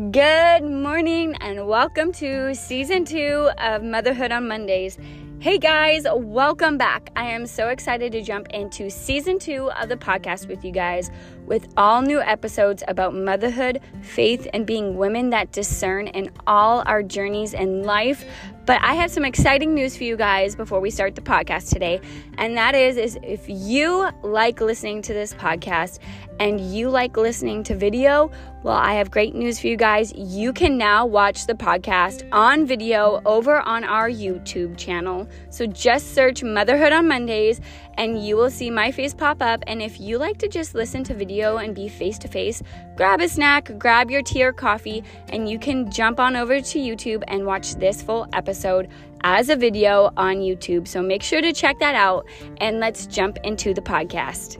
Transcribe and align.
Good 0.00 0.62
morning 0.64 1.34
and 1.42 1.68
welcome 1.68 2.10
to 2.12 2.54
season 2.54 3.04
two 3.04 3.50
of 3.58 3.82
Motherhood 3.82 4.32
on 4.32 4.48
Mondays. 4.48 4.96
Hey 5.40 5.58
guys, 5.58 6.06
welcome 6.10 6.78
back. 6.78 7.10
I 7.16 7.26
am 7.26 7.46
so 7.46 7.68
excited 7.68 8.10
to 8.12 8.22
jump 8.22 8.48
into 8.48 8.88
season 8.88 9.38
two 9.38 9.70
of 9.72 9.90
the 9.90 9.96
podcast 9.96 10.48
with 10.48 10.64
you 10.64 10.72
guys 10.72 11.10
with 11.50 11.66
all 11.76 12.00
new 12.00 12.20
episodes 12.20 12.84
about 12.86 13.12
motherhood, 13.12 13.80
faith, 14.02 14.46
and 14.54 14.64
being 14.64 14.96
women 14.96 15.30
that 15.30 15.50
discern 15.50 16.06
in 16.06 16.30
all 16.46 16.84
our 16.86 17.02
journeys 17.02 17.54
in 17.54 17.82
life. 17.82 18.24
But 18.66 18.80
I 18.82 18.94
have 18.94 19.10
some 19.10 19.24
exciting 19.24 19.74
news 19.74 19.96
for 19.96 20.04
you 20.04 20.16
guys 20.16 20.54
before 20.54 20.78
we 20.78 20.90
start 20.90 21.16
the 21.16 21.22
podcast 21.22 21.70
today. 21.70 22.00
And 22.38 22.56
that 22.56 22.76
is, 22.76 22.96
is 22.96 23.18
if 23.24 23.48
you 23.48 24.08
like 24.22 24.60
listening 24.60 25.02
to 25.02 25.12
this 25.12 25.34
podcast 25.34 25.98
and 26.38 26.60
you 26.60 26.88
like 26.88 27.16
listening 27.16 27.64
to 27.64 27.74
video, 27.74 28.30
well, 28.62 28.76
I 28.76 28.94
have 28.94 29.10
great 29.10 29.34
news 29.34 29.58
for 29.58 29.66
you 29.66 29.76
guys. 29.76 30.12
You 30.14 30.52
can 30.52 30.78
now 30.78 31.04
watch 31.04 31.46
the 31.46 31.54
podcast 31.54 32.28
on 32.30 32.64
video 32.64 33.20
over 33.24 33.58
on 33.60 33.82
our 33.82 34.08
YouTube 34.08 34.76
channel. 34.76 35.26
So 35.48 35.66
just 35.66 36.14
search 36.14 36.44
Motherhood 36.44 36.92
on 36.92 37.08
Mondays 37.08 37.60
and 38.00 38.24
you 38.24 38.34
will 38.34 38.50
see 38.50 38.70
my 38.70 38.90
face 38.90 39.12
pop 39.12 39.42
up. 39.42 39.62
And 39.66 39.82
if 39.82 40.00
you 40.00 40.16
like 40.16 40.38
to 40.38 40.48
just 40.48 40.74
listen 40.74 41.04
to 41.04 41.14
video 41.14 41.58
and 41.58 41.74
be 41.74 41.86
face 41.86 42.16
to 42.20 42.28
face, 42.28 42.62
grab 42.96 43.20
a 43.20 43.28
snack, 43.28 43.78
grab 43.78 44.10
your 44.10 44.22
tea 44.22 44.42
or 44.42 44.54
coffee, 44.54 45.04
and 45.28 45.50
you 45.50 45.58
can 45.58 45.90
jump 45.90 46.18
on 46.18 46.34
over 46.34 46.62
to 46.62 46.78
YouTube 46.78 47.22
and 47.28 47.44
watch 47.44 47.74
this 47.74 48.00
full 48.00 48.26
episode 48.32 48.88
as 49.22 49.50
a 49.50 49.54
video 49.56 50.10
on 50.16 50.36
YouTube. 50.36 50.88
So 50.88 51.02
make 51.02 51.22
sure 51.22 51.42
to 51.42 51.52
check 51.52 51.78
that 51.80 51.94
out 51.94 52.26
and 52.56 52.80
let's 52.80 53.04
jump 53.04 53.36
into 53.44 53.74
the 53.74 53.82
podcast. 53.82 54.56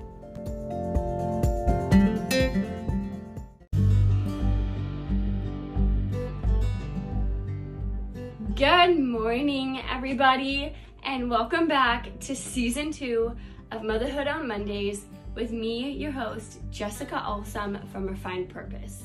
Good 8.55 8.99
morning, 8.99 9.80
everybody 9.88 10.74
and 11.11 11.29
welcome 11.29 11.66
back 11.66 12.16
to 12.21 12.37
season 12.37 12.93
two 12.93 13.35
of 13.73 13.83
Motherhood 13.83 14.29
on 14.29 14.47
Mondays 14.47 15.07
with 15.35 15.51
me, 15.51 15.91
your 15.91 16.13
host, 16.13 16.61
Jessica 16.71 17.17
Alsam 17.17 17.85
from 17.91 18.07
Refined 18.07 18.49
Purpose. 18.49 19.02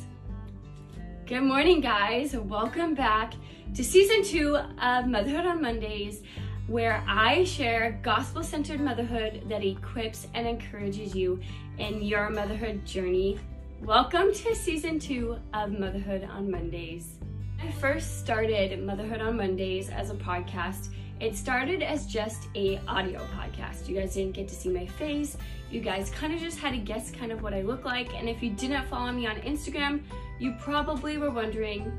Good 1.26 1.42
morning, 1.42 1.82
guys. 1.82 2.36
Welcome 2.36 2.94
back 2.94 3.34
to 3.74 3.84
season 3.84 4.24
two 4.24 4.56
of 4.56 5.08
Motherhood 5.08 5.48
on 5.48 5.64
Mondays, 5.64 6.22
where 6.68 7.04
I 7.08 7.44
share 7.44 8.00
gospel 8.04 8.44
centered 8.44 8.82
motherhood 8.82 9.42
that 9.50 9.64
equips 9.64 10.28
and 10.36 10.48
encourages 10.48 11.16
you 11.16 11.40
in 11.80 12.04
your 12.04 12.30
motherhood 12.30 12.86
journey. 12.86 13.40
Welcome 13.82 14.32
to 14.32 14.54
season 14.54 15.00
two 15.00 15.40
of 15.56 15.72
Motherhood 15.72 16.24
on 16.26 16.52
Mondays. 16.52 17.18
I 17.60 17.72
first 17.72 18.20
started 18.20 18.80
Motherhood 18.84 19.22
on 19.22 19.38
Mondays 19.38 19.90
as 19.90 20.12
a 20.12 20.16
podcast 20.16 20.90
it 21.20 21.36
started 21.36 21.82
as 21.82 22.06
just 22.06 22.48
a 22.56 22.80
audio 22.88 23.22
podcast. 23.38 23.88
You 23.88 23.96
guys 23.96 24.16
didn't 24.16 24.34
get 24.34 24.48
to 24.50 24.56
see 24.56 24.70
my 24.70 24.86
face. 24.86 25.38
You 25.72 25.80
guys 25.80 26.10
kind 26.10 26.34
of 26.34 26.40
just 26.40 26.60
had 26.60 26.72
to 26.72 26.78
guess 26.78 27.10
kind 27.10 27.32
of 27.32 27.42
what 27.42 27.54
I 27.54 27.62
look 27.62 27.86
like. 27.86 28.14
And 28.14 28.28
if 28.28 28.44
you 28.44 28.52
didn't 28.52 28.86
follow 28.88 29.12
me 29.12 29.26
on 29.26 29.38
Instagram, 29.38 30.02
you 30.40 30.56
probably 30.60 31.18
were 31.18 31.32
wondering 31.32 31.92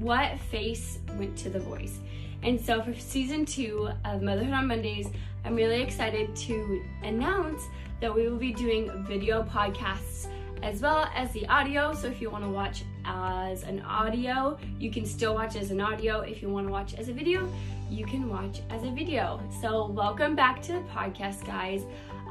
what 0.00 0.38
face 0.50 0.98
went 1.16 1.36
to 1.38 1.50
the 1.50 1.60
voice. 1.60 2.00
And 2.42 2.60
so 2.60 2.82
for 2.82 2.94
season 2.94 3.46
two 3.46 3.88
of 4.04 4.22
Motherhood 4.22 4.52
on 4.52 4.66
Mondays, 4.66 5.08
I'm 5.44 5.54
really 5.54 5.80
excited 5.80 6.34
to 6.36 6.82
announce 7.02 7.62
that 8.00 8.14
we 8.14 8.28
will 8.28 8.38
be 8.38 8.52
doing 8.52 8.90
video 9.04 9.44
podcasts 9.44 10.28
as 10.64 10.80
well 10.80 11.10
as 11.14 11.30
the 11.32 11.46
audio. 11.48 11.92
So 11.92 12.08
if 12.08 12.22
you 12.22 12.30
want 12.30 12.42
to 12.42 12.48
watch 12.48 12.84
as 13.04 13.64
an 13.64 13.82
audio, 13.82 14.58
you 14.80 14.90
can 14.90 15.04
still 15.04 15.34
watch 15.34 15.56
as 15.56 15.70
an 15.70 15.78
audio. 15.78 16.20
If 16.20 16.40
you 16.40 16.48
want 16.48 16.66
to 16.66 16.72
watch 16.72 16.94
as 16.94 17.10
a 17.10 17.12
video, 17.12 17.46
you 17.90 18.06
can 18.06 18.30
watch 18.30 18.62
as 18.70 18.82
a 18.82 18.90
video. 18.90 19.42
So, 19.60 19.88
welcome 19.90 20.34
back 20.34 20.62
to 20.62 20.72
the 20.72 20.80
podcast, 20.80 21.46
guys. 21.46 21.82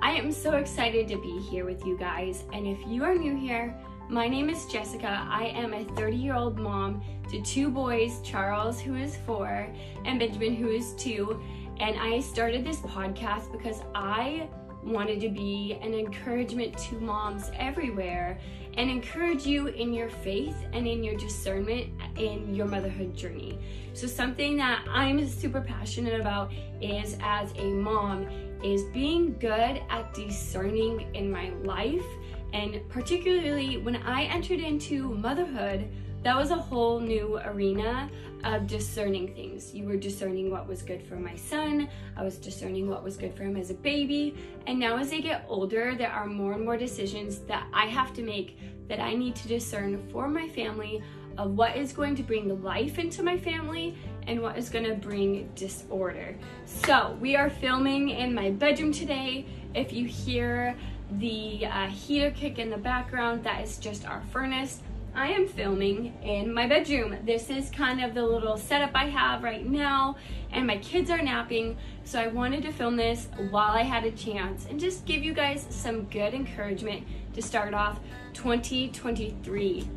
I 0.01 0.13
am 0.13 0.31
so 0.31 0.53
excited 0.53 1.07
to 1.09 1.21
be 1.21 1.39
here 1.41 1.63
with 1.63 1.85
you 1.85 1.95
guys. 1.95 2.43
And 2.51 2.65
if 2.65 2.79
you 2.87 3.03
are 3.03 3.13
new 3.13 3.35
here, 3.35 3.77
my 4.09 4.27
name 4.27 4.49
is 4.49 4.65
Jessica. 4.65 5.27
I 5.29 5.53
am 5.55 5.75
a 5.75 5.85
30 5.95 6.17
year 6.17 6.33
old 6.33 6.57
mom 6.57 7.03
to 7.29 7.39
two 7.43 7.69
boys 7.69 8.19
Charles, 8.23 8.81
who 8.81 8.95
is 8.95 9.15
four, 9.27 9.67
and 10.05 10.19
Benjamin, 10.19 10.55
who 10.55 10.69
is 10.69 10.95
two. 10.95 11.39
And 11.79 11.99
I 11.99 12.19
started 12.19 12.65
this 12.65 12.79
podcast 12.79 13.51
because 13.51 13.81
I 13.93 14.49
wanted 14.85 15.19
to 15.21 15.29
be 15.29 15.77
an 15.81 15.93
encouragement 15.93 16.77
to 16.77 16.99
moms 16.99 17.51
everywhere 17.55 18.39
and 18.75 18.89
encourage 18.89 19.45
you 19.45 19.67
in 19.67 19.93
your 19.93 20.09
faith 20.09 20.55
and 20.73 20.87
in 20.87 21.03
your 21.03 21.15
discernment 21.15 21.89
in 22.17 22.53
your 22.53 22.65
motherhood 22.65 23.15
journey. 23.15 23.59
So 23.93 24.07
something 24.07 24.57
that 24.57 24.85
I'm 24.89 25.27
super 25.27 25.61
passionate 25.61 26.19
about 26.19 26.51
is 26.81 27.17
as 27.21 27.51
a 27.57 27.65
mom 27.65 28.27
is 28.63 28.83
being 28.93 29.37
good 29.39 29.81
at 29.89 30.13
discerning 30.13 31.13
in 31.13 31.31
my 31.31 31.49
life 31.63 32.05
and 32.53 32.81
particularly 32.89 33.77
when 33.77 33.97
I 33.97 34.23
entered 34.23 34.59
into 34.59 35.09
motherhood 35.09 35.89
that 36.23 36.37
was 36.37 36.51
a 36.51 36.55
whole 36.55 36.99
new 36.99 37.39
arena 37.45 38.09
of 38.43 38.67
discerning 38.67 39.33
things. 39.33 39.73
You 39.73 39.85
were 39.85 39.97
discerning 39.97 40.51
what 40.51 40.67
was 40.67 40.81
good 40.81 41.01
for 41.01 41.15
my 41.15 41.35
son, 41.35 41.87
I 42.17 42.23
was 42.23 42.37
discerning 42.37 42.89
what 42.89 43.03
was 43.03 43.17
good 43.17 43.35
for 43.35 43.43
him 43.43 43.55
as 43.55 43.69
a 43.69 43.75
baby, 43.75 44.35
and 44.67 44.79
now 44.79 44.97
as 44.97 45.09
they 45.09 45.21
get 45.21 45.45
older, 45.47 45.95
there 45.95 46.11
are 46.11 46.25
more 46.25 46.53
and 46.53 46.65
more 46.65 46.77
decisions 46.77 47.39
that 47.39 47.67
I 47.73 47.85
have 47.85 48.13
to 48.15 48.21
make 48.21 48.57
that 48.87 48.99
I 48.99 49.13
need 49.13 49.35
to 49.37 49.47
discern 49.47 50.01
for 50.11 50.27
my 50.27 50.47
family 50.49 51.01
of 51.37 51.57
what 51.57 51.75
is 51.75 51.93
going 51.93 52.15
to 52.15 52.23
bring 52.23 52.61
life 52.61 52.99
into 52.99 53.23
my 53.23 53.37
family 53.37 53.97
and 54.27 54.41
what 54.41 54.57
is 54.57 54.69
going 54.69 54.85
to 54.85 54.95
bring 54.95 55.49
disorder. 55.55 56.35
So, 56.65 57.17
we 57.19 57.35
are 57.35 57.49
filming 57.49 58.09
in 58.09 58.33
my 58.33 58.51
bedroom 58.51 58.91
today. 58.91 59.45
If 59.73 59.91
you 59.91 60.05
hear 60.05 60.75
the 61.13 61.65
uh, 61.65 61.87
heater 61.87 62.31
kick 62.31 62.59
in 62.59 62.69
the 62.69 62.77
background, 62.77 63.43
that 63.43 63.63
is 63.63 63.77
just 63.77 64.05
our 64.05 64.21
furnace. 64.31 64.81
I 65.15 65.27
am 65.27 65.47
filming 65.47 66.17
in 66.23 66.51
my 66.51 66.65
bedroom. 66.65 67.15
This 67.23 67.51
is 67.51 67.69
kind 67.69 68.03
of 68.03 68.15
the 68.15 68.25
little 68.25 68.57
setup 68.57 68.91
I 68.95 69.05
have 69.05 69.43
right 69.43 69.63
now, 69.63 70.15
and 70.51 70.65
my 70.65 70.77
kids 70.77 71.11
are 71.11 71.21
napping, 71.21 71.77
so 72.03 72.19
I 72.19 72.27
wanted 72.27 72.63
to 72.63 72.71
film 72.71 72.95
this 72.95 73.27
while 73.51 73.73
I 73.73 73.83
had 73.83 74.05
a 74.05 74.11
chance 74.11 74.65
and 74.65 74.79
just 74.79 75.05
give 75.05 75.23
you 75.23 75.33
guys 75.33 75.67
some 75.69 76.05
good 76.05 76.33
encouragement 76.33 77.05
to 77.33 77.43
start 77.43 77.75
off 77.75 77.99
2023. 78.33 79.87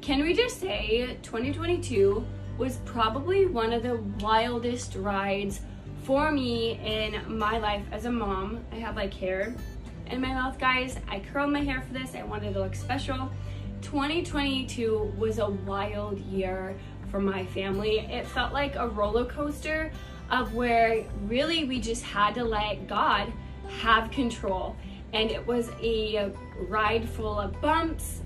Can 0.00 0.22
we 0.22 0.34
just 0.34 0.58
say 0.58 1.18
2022 1.22 2.26
was 2.58 2.78
probably 2.84 3.46
one 3.46 3.72
of 3.72 3.84
the 3.84 3.96
wildest 4.20 4.96
rides 4.96 5.60
for 6.02 6.32
me 6.32 6.80
in 6.84 7.38
my 7.38 7.58
life 7.58 7.84
as 7.92 8.06
a 8.06 8.10
mom. 8.10 8.64
I 8.72 8.76
have 8.76 8.96
like 8.96 9.14
hair 9.14 9.54
in 10.10 10.20
my 10.20 10.34
mouth, 10.34 10.58
guys. 10.58 10.98
I 11.08 11.20
curled 11.20 11.52
my 11.52 11.60
hair 11.60 11.80
for 11.80 11.94
this. 11.94 12.14
I 12.16 12.24
wanted 12.24 12.54
to 12.54 12.60
look 12.60 12.74
special. 12.74 13.30
2022 13.84 15.14
was 15.18 15.38
a 15.38 15.48
wild 15.48 16.18
year 16.18 16.74
for 17.10 17.20
my 17.20 17.44
family. 17.46 17.98
It 17.98 18.26
felt 18.26 18.52
like 18.52 18.76
a 18.76 18.88
roller 18.88 19.26
coaster 19.26 19.92
of 20.30 20.54
where 20.54 21.04
really 21.26 21.64
we 21.64 21.80
just 21.80 22.02
had 22.02 22.34
to 22.34 22.44
let 22.44 22.88
God 22.88 23.30
have 23.80 24.10
control. 24.10 24.74
And 25.12 25.30
it 25.30 25.46
was 25.46 25.70
a 25.82 26.32
ride 26.66 27.08
full 27.08 27.38
of 27.38 27.60
bumps, 27.60 28.22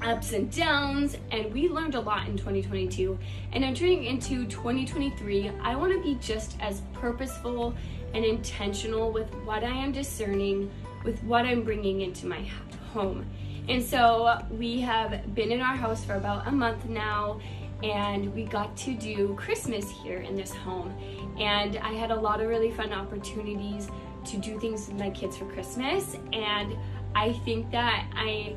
ups 0.00 0.32
and 0.32 0.50
downs, 0.50 1.16
and 1.32 1.52
we 1.52 1.68
learned 1.68 1.96
a 1.96 2.00
lot 2.00 2.28
in 2.28 2.38
2022. 2.38 3.18
And 3.52 3.64
entering 3.64 4.04
into 4.04 4.46
2023, 4.46 5.50
I 5.60 5.74
want 5.74 5.92
to 5.92 6.00
be 6.02 6.14
just 6.20 6.56
as 6.60 6.82
purposeful 6.94 7.74
and 8.14 8.24
intentional 8.24 9.12
with 9.12 9.28
what 9.44 9.64
I 9.64 9.74
am 9.74 9.90
discerning, 9.90 10.70
with 11.04 11.22
what 11.24 11.44
I'm 11.44 11.62
bringing 11.62 12.02
into 12.02 12.26
my 12.26 12.48
home. 12.92 13.26
And 13.68 13.84
so 13.84 14.38
we 14.50 14.80
have 14.80 15.34
been 15.34 15.52
in 15.52 15.60
our 15.60 15.76
house 15.76 16.02
for 16.02 16.14
about 16.14 16.48
a 16.48 16.50
month 16.50 16.88
now 16.88 17.38
and 17.82 18.34
we 18.34 18.44
got 18.44 18.74
to 18.78 18.94
do 18.94 19.34
Christmas 19.34 19.90
here 19.90 20.18
in 20.18 20.34
this 20.34 20.52
home. 20.52 20.92
And 21.38 21.76
I 21.76 21.92
had 21.92 22.10
a 22.10 22.14
lot 22.14 22.40
of 22.40 22.48
really 22.48 22.70
fun 22.70 22.94
opportunities 22.94 23.88
to 24.24 24.38
do 24.38 24.58
things 24.58 24.88
with 24.88 24.98
my 24.98 25.10
kids 25.10 25.36
for 25.36 25.44
Christmas. 25.44 26.16
And 26.32 26.76
I 27.14 27.34
think 27.44 27.70
that 27.70 28.10
I 28.16 28.56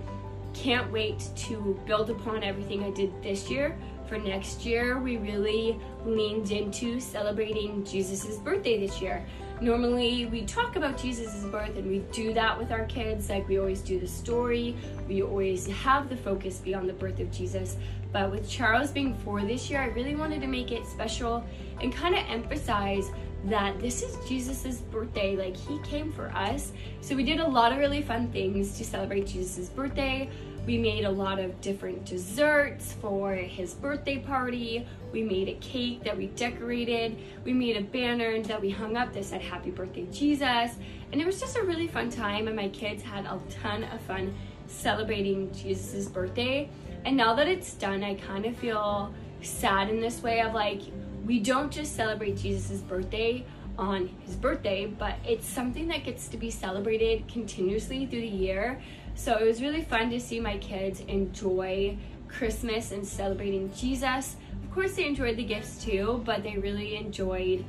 can't 0.54 0.90
wait 0.92 1.30
to 1.36 1.80
build 1.86 2.10
upon 2.10 2.44
everything 2.44 2.84
I 2.84 2.92
did 2.92 3.12
this 3.22 3.50
year. 3.50 3.78
For 4.08 4.18
next 4.18 4.66
year, 4.66 5.00
we 5.00 5.18
really 5.18 5.80
leaned 6.06 6.52
into 6.52 7.00
celebrating 7.00 7.86
Jesus' 7.86 8.38
birthday 8.38 8.80
this 8.80 9.02
year 9.02 9.26
normally 9.62 10.26
we 10.26 10.42
talk 10.42 10.76
about 10.76 10.98
Jesus' 10.98 11.46
birth 11.46 11.76
and 11.78 11.88
we 11.88 12.00
do 12.12 12.34
that 12.34 12.58
with 12.58 12.72
our 12.72 12.86
kids. 12.86 13.30
Like 13.30 13.48
we 13.48 13.60
always 13.60 13.82
do 13.82 14.00
the 14.00 14.08
story, 14.08 14.76
we 15.08 15.22
always 15.22 15.68
have 15.68 16.10
the 16.10 16.18
focus 16.18 16.58
be 16.58 16.74
on 16.74 16.88
the 16.88 16.94
birth 16.94 17.20
of 17.20 17.32
Jesus. 17.32 17.78
But 18.12 18.32
with 18.32 18.50
Charles 18.50 18.92
being 18.92 19.16
four 19.20 19.42
this 19.42 19.70
year, 19.70 19.82
I 19.82 19.86
really 19.86 20.16
wanted 20.16 20.42
to 20.42 20.48
make 20.48 20.72
it 20.72 20.86
special 20.86 21.46
and 21.80 21.94
kind 21.94 22.16
of 22.16 22.26
emphasize 22.28 23.10
that 23.46 23.80
this 23.80 24.04
is 24.04 24.18
Jesus's 24.28 24.82
birthday. 24.82 25.36
Like 25.36 25.56
he 25.56 25.80
came 25.80 26.12
for 26.12 26.30
us. 26.32 26.74
So 27.02 27.16
we 27.16 27.24
did 27.24 27.40
a 27.40 27.48
lot 27.48 27.72
of 27.72 27.78
really 27.78 28.02
fun 28.02 28.32
things 28.32 28.78
to 28.78 28.84
celebrate 28.84 29.28
Jesus's 29.28 29.70
birthday. 29.70 30.30
We 30.68 30.78
made 30.78 31.06
a 31.06 31.10
lot 31.10 31.40
of 31.40 31.60
different 31.60 32.06
desserts 32.06 32.94
for 33.02 33.34
his 33.34 33.74
birthday 33.74 34.20
party. 34.20 34.88
We 35.12 35.24
made 35.24 35.50
a 35.50 35.56
cake 35.56 36.04
that 36.04 36.16
we 36.16 36.28
decorated. 36.28 37.18
We 37.44 37.52
made 37.52 37.78
a 37.78 37.82
banner 37.82 38.40
that 38.44 38.62
we 38.62 38.70
hung 38.70 38.96
up 38.96 39.12
that 39.14 39.26
said 39.26 39.42
Happy 39.42 39.72
Birthday 39.72 40.06
Jesus. 40.12 40.76
And 41.12 41.20
it 41.20 41.26
was 41.26 41.40
just 41.40 41.58
a 41.58 41.64
really 41.64 41.88
fun 41.88 42.12
time, 42.12 42.48
and 42.48 42.56
my 42.56 42.70
kids 42.70 43.02
had 43.02 43.26
a 43.26 43.40
ton 43.50 43.84
of 43.86 44.00
fun 44.02 44.36
celebrating 44.68 45.52
Jesus' 45.52 46.08
birthday. 46.08 46.70
And 47.06 47.18
now 47.18 47.34
that 47.34 47.48
it's 47.48 47.74
done, 47.74 48.04
I 48.04 48.14
kind 48.16 48.46
of 48.46 48.56
feel 48.56 49.12
sad 49.42 49.90
in 49.90 50.00
this 50.00 50.22
way 50.22 50.42
of 50.42 50.54
like, 50.54 50.82
we 51.26 51.40
don't 51.40 51.72
just 51.72 51.96
celebrate 51.96 52.38
Jesus' 52.38 52.82
birthday 52.82 53.44
on 53.78 54.08
his 54.26 54.36
birthday, 54.36 54.86
but 54.86 55.16
it's 55.26 55.48
something 55.48 55.88
that 55.88 56.04
gets 56.04 56.28
to 56.28 56.38
be 56.38 56.52
celebrated 56.52 57.28
continuously 57.28 58.06
through 58.06 58.22
the 58.22 58.28
year. 58.28 58.82
So 59.22 59.38
it 59.38 59.46
was 59.46 59.62
really 59.62 59.84
fun 59.84 60.10
to 60.10 60.20
see 60.20 60.40
my 60.40 60.58
kids 60.58 61.02
enjoy 61.02 61.96
Christmas 62.28 62.92
and 62.92 63.06
celebrating 63.06 63.72
Jesus. 63.72 64.36
Of 64.64 64.74
course, 64.74 64.96
they 64.96 65.06
enjoyed 65.06 65.38
the 65.38 65.44
gifts 65.44 65.84
too, 65.84 66.24
but 66.26 66.42
they 66.42 66.58
really 66.58 66.96
enjoyed 66.96 67.64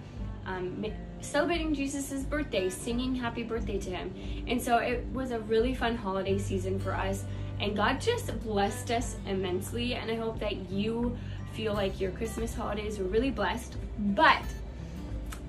um, 0.46 0.82
celebrating 1.20 1.74
Jesus' 1.74 2.22
birthday, 2.22 2.70
singing 2.70 3.14
happy 3.14 3.42
birthday 3.42 3.78
to 3.80 3.90
him. 3.90 4.14
And 4.46 4.62
so 4.62 4.78
it 4.78 5.04
was 5.12 5.30
a 5.30 5.40
really 5.40 5.74
fun 5.74 5.94
holiday 5.94 6.38
season 6.38 6.80
for 6.80 6.94
us. 6.94 7.24
And 7.60 7.76
God 7.76 8.00
just 8.00 8.34
blessed 8.42 8.90
us 8.90 9.16
immensely. 9.26 9.92
And 9.92 10.10
I 10.10 10.14
hope 10.14 10.40
that 10.40 10.70
you 10.70 11.18
feel 11.52 11.74
like 11.74 12.00
your 12.00 12.12
Christmas 12.12 12.54
holidays 12.54 12.98
were 12.98 13.04
really 13.04 13.30
blessed. 13.30 13.76
But 13.98 14.42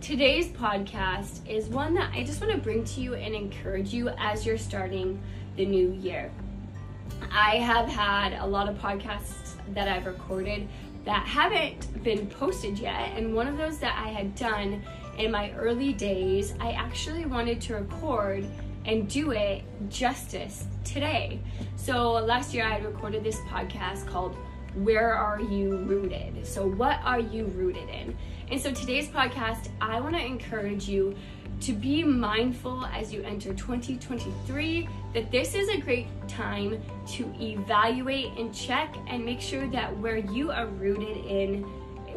today's 0.01 0.47
podcast 0.47 1.47
is 1.47 1.69
one 1.69 1.93
that 1.93 2.11
I 2.13 2.25
just 2.25 2.41
want 2.41 2.51
to 2.51 2.59
bring 2.59 2.83
to 2.83 2.99
you 2.99 3.13
and 3.13 3.33
encourage 3.33 3.93
you 3.93 4.09
as 4.17 4.45
you're 4.45 4.57
starting 4.57 5.17
the 5.55 5.65
new 5.65 5.91
year. 5.93 6.31
I 7.31 7.57
have 7.57 7.87
had 7.87 8.33
a 8.33 8.45
lot 8.45 8.69
of 8.69 8.77
podcasts 8.77 9.55
that 9.73 9.87
I've 9.87 10.05
recorded 10.05 10.67
that 11.05 11.25
haven't 11.25 12.03
been 12.03 12.27
posted 12.27 12.79
yet, 12.79 13.11
and 13.17 13.35
one 13.35 13.47
of 13.47 13.57
those 13.57 13.77
that 13.79 14.01
I 14.03 14.09
had 14.09 14.35
done 14.35 14.81
in 15.17 15.31
my 15.31 15.51
early 15.51 15.93
days, 15.93 16.53
I 16.59 16.71
actually 16.71 17.25
wanted 17.25 17.61
to 17.61 17.75
record 17.75 18.45
and 18.85 19.07
do 19.07 19.31
it 19.31 19.63
justice 19.89 20.65
today. 20.83 21.39
So 21.75 22.13
last 22.13 22.53
year 22.53 22.65
I 22.65 22.69
had 22.69 22.85
recorded 22.85 23.23
this 23.23 23.39
podcast 23.41 24.07
called 24.07 24.35
Where 24.75 25.13
Are 25.13 25.39
You 25.39 25.77
Rooted? 25.77 26.45
So, 26.45 26.67
what 26.67 26.99
are 27.03 27.19
you 27.19 27.45
rooted 27.45 27.89
in? 27.89 28.17
And 28.51 28.59
so 28.59 28.71
today's 28.71 29.07
podcast, 29.07 29.69
I 29.81 29.99
want 29.99 30.15
to 30.15 30.25
encourage 30.25 30.87
you 30.87 31.15
to 31.63 31.71
be 31.71 32.03
mindful 32.03 32.85
as 32.87 33.13
you 33.13 33.23
enter 33.23 33.53
2023 33.53 34.89
that 35.13 35.31
this 35.31 35.55
is 35.55 35.69
a 35.69 35.77
great 35.77 36.07
time 36.27 36.81
to 37.07 37.33
evaluate 37.39 38.37
and 38.37 38.53
check 38.53 38.93
and 39.07 39.23
make 39.23 39.39
sure 39.39 39.65
that 39.67 39.97
where 39.99 40.17
you 40.17 40.51
are 40.51 40.67
rooted 40.67 41.25
in, 41.25 41.63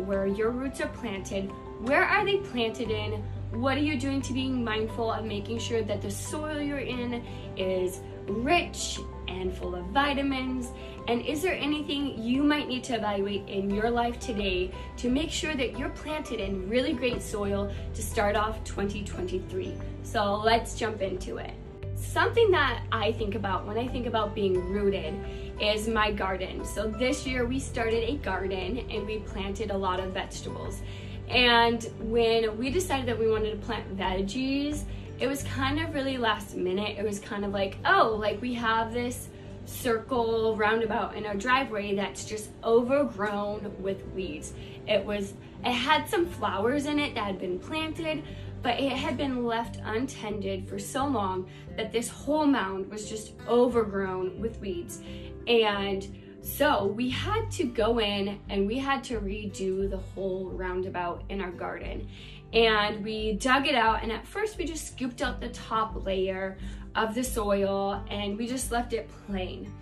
where 0.04 0.26
your 0.26 0.50
roots 0.50 0.80
are 0.80 0.88
planted, 0.88 1.48
where 1.82 2.02
are 2.02 2.24
they 2.24 2.38
planted 2.38 2.90
in? 2.90 3.22
What 3.52 3.76
are 3.76 3.82
you 3.82 3.96
doing 3.96 4.20
to 4.22 4.32
being 4.32 4.64
mindful 4.64 5.12
of 5.12 5.24
making 5.24 5.60
sure 5.60 5.82
that 5.82 6.02
the 6.02 6.10
soil 6.10 6.60
you're 6.60 6.78
in 6.78 7.24
is 7.56 8.00
rich 8.26 8.98
and 9.28 9.56
full 9.56 9.76
of 9.76 9.84
vitamins? 9.86 10.72
And 11.08 11.24
is 11.24 11.40
there 11.40 11.54
anything 11.54 12.20
you 12.20 12.42
might 12.42 12.66
need 12.66 12.82
to 12.84 12.94
evaluate 12.96 13.48
in 13.48 13.70
your 13.70 13.90
life 13.90 14.18
today 14.18 14.72
to 14.96 15.08
make 15.08 15.30
sure 15.30 15.54
that 15.54 15.78
you're 15.78 15.90
planted 15.90 16.40
in 16.40 16.68
really 16.68 16.92
great 16.92 17.22
soil 17.22 17.72
to 17.94 18.02
start 18.02 18.34
off 18.34 18.62
2023? 18.64 19.74
So 20.02 20.34
let's 20.36 20.74
jump 20.74 21.02
into 21.02 21.36
it. 21.36 21.52
Something 21.94 22.50
that 22.50 22.82
I 22.90 23.12
think 23.12 23.36
about 23.36 23.66
when 23.66 23.78
I 23.78 23.86
think 23.86 24.06
about 24.06 24.34
being 24.34 24.54
rooted 24.68 25.14
is 25.60 25.86
my 25.86 26.10
garden. 26.10 26.64
So 26.64 26.88
this 26.88 27.24
year 27.24 27.46
we 27.46 27.60
started 27.60 28.02
a 28.08 28.16
garden 28.16 28.84
and 28.90 29.06
we 29.06 29.20
planted 29.20 29.70
a 29.70 29.76
lot 29.76 30.00
of 30.00 30.12
vegetables. 30.12 30.82
And 31.28 31.88
when 32.00 32.58
we 32.58 32.70
decided 32.70 33.06
that 33.06 33.18
we 33.18 33.30
wanted 33.30 33.52
to 33.52 33.64
plant 33.64 33.96
veggies, 33.96 34.82
it 35.20 35.28
was 35.28 35.44
kind 35.44 35.80
of 35.80 35.94
really 35.94 36.18
last 36.18 36.56
minute. 36.56 36.98
It 36.98 37.04
was 37.04 37.20
kind 37.20 37.44
of 37.44 37.52
like, 37.52 37.78
oh, 37.84 38.16
like 38.20 38.40
we 38.42 38.52
have 38.54 38.92
this 38.92 39.28
circle 39.66 40.56
roundabout 40.56 41.16
in 41.16 41.26
our 41.26 41.34
driveway 41.34 41.94
that's 41.94 42.24
just 42.24 42.50
overgrown 42.64 43.74
with 43.80 44.06
weeds. 44.14 44.54
It 44.86 45.04
was 45.04 45.34
it 45.64 45.72
had 45.72 46.08
some 46.08 46.26
flowers 46.26 46.86
in 46.86 46.98
it 46.98 47.14
that 47.14 47.24
had 47.24 47.38
been 47.38 47.58
planted, 47.58 48.22
but 48.62 48.78
it 48.80 48.92
had 48.92 49.16
been 49.16 49.44
left 49.44 49.78
untended 49.84 50.68
for 50.68 50.78
so 50.78 51.06
long 51.06 51.48
that 51.76 51.92
this 51.92 52.08
whole 52.08 52.46
mound 52.46 52.90
was 52.90 53.08
just 53.08 53.32
overgrown 53.48 54.40
with 54.40 54.60
weeds. 54.60 55.02
And 55.48 56.06
so 56.40 56.86
we 56.86 57.10
had 57.10 57.50
to 57.52 57.64
go 57.64 57.98
in 57.98 58.38
and 58.48 58.66
we 58.66 58.78
had 58.78 59.02
to 59.04 59.20
redo 59.20 59.90
the 59.90 59.98
whole 59.98 60.50
roundabout 60.50 61.24
in 61.28 61.40
our 61.40 61.50
garden. 61.50 62.08
And 62.52 63.04
we 63.04 63.32
dug 63.32 63.66
it 63.66 63.74
out, 63.74 64.04
and 64.04 64.12
at 64.12 64.24
first 64.24 64.56
we 64.56 64.64
just 64.64 64.86
scooped 64.86 65.20
out 65.20 65.40
the 65.40 65.48
top 65.48 66.06
layer 66.06 66.56
of 66.96 67.14
the 67.14 67.22
soil 67.22 68.02
and 68.10 68.36
we 68.36 68.46
just 68.46 68.72
left 68.72 68.92
it 68.92 69.08
plain. 69.26 69.72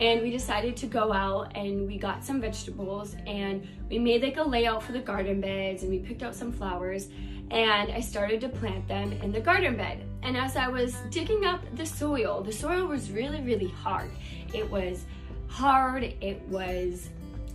And 0.00 0.22
we 0.22 0.30
decided 0.30 0.76
to 0.78 0.86
go 0.86 1.12
out 1.12 1.54
and 1.54 1.86
we 1.86 1.98
got 1.98 2.24
some 2.24 2.40
vegetables 2.40 3.16
and 3.26 3.68
we 3.90 3.98
made 3.98 4.22
like 4.22 4.38
a 4.38 4.42
layout 4.42 4.82
for 4.82 4.92
the 4.92 5.00
garden 5.00 5.40
beds 5.40 5.82
and 5.82 5.90
we 5.90 5.98
picked 5.98 6.22
out 6.22 6.34
some 6.34 6.52
flowers 6.52 7.08
and 7.50 7.90
I 7.90 8.00
started 8.00 8.40
to 8.42 8.48
plant 8.48 8.86
them 8.88 9.12
in 9.12 9.32
the 9.32 9.40
garden 9.40 9.76
bed. 9.76 10.06
And 10.22 10.36
as 10.36 10.56
I 10.56 10.68
was 10.68 10.94
digging 11.10 11.44
up 11.44 11.60
the 11.76 11.84
soil, 11.84 12.42
the 12.42 12.52
soil 12.52 12.86
was 12.86 13.10
really, 13.10 13.40
really 13.42 13.68
hard. 13.68 14.10
It 14.54 14.70
was 14.70 15.04
hard, 15.48 16.04
it 16.04 16.40
was 16.48 17.10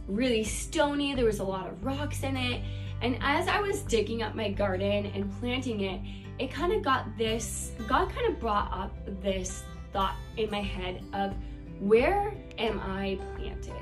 really 0.08 0.44
stony, 0.44 1.16
there 1.16 1.26
was 1.26 1.40
a 1.40 1.44
lot 1.44 1.68
of 1.68 1.84
rocks 1.84 2.24
in 2.24 2.36
it. 2.36 2.62
And 3.02 3.18
as 3.22 3.48
I 3.48 3.60
was 3.62 3.82
digging 3.82 4.22
up 4.22 4.36
my 4.36 4.50
garden 4.50 5.12
and 5.16 5.32
planting 5.40 5.82
it, 5.82 6.02
it 6.40 6.52
kind 6.52 6.74
of 6.74 6.84
got 6.84 7.18
this, 7.18 7.72
God 7.88 8.10
kind 8.10 8.28
of 8.28 8.40
brought 8.40 8.72
up 8.72 8.94
this 9.22 9.64
thought 9.94 10.16
in 10.38 10.50
my 10.52 10.62
head 10.62 11.04
of 11.14 11.34
where 11.80 12.34
am 12.58 12.80
I 12.80 13.20
planted? 13.36 13.82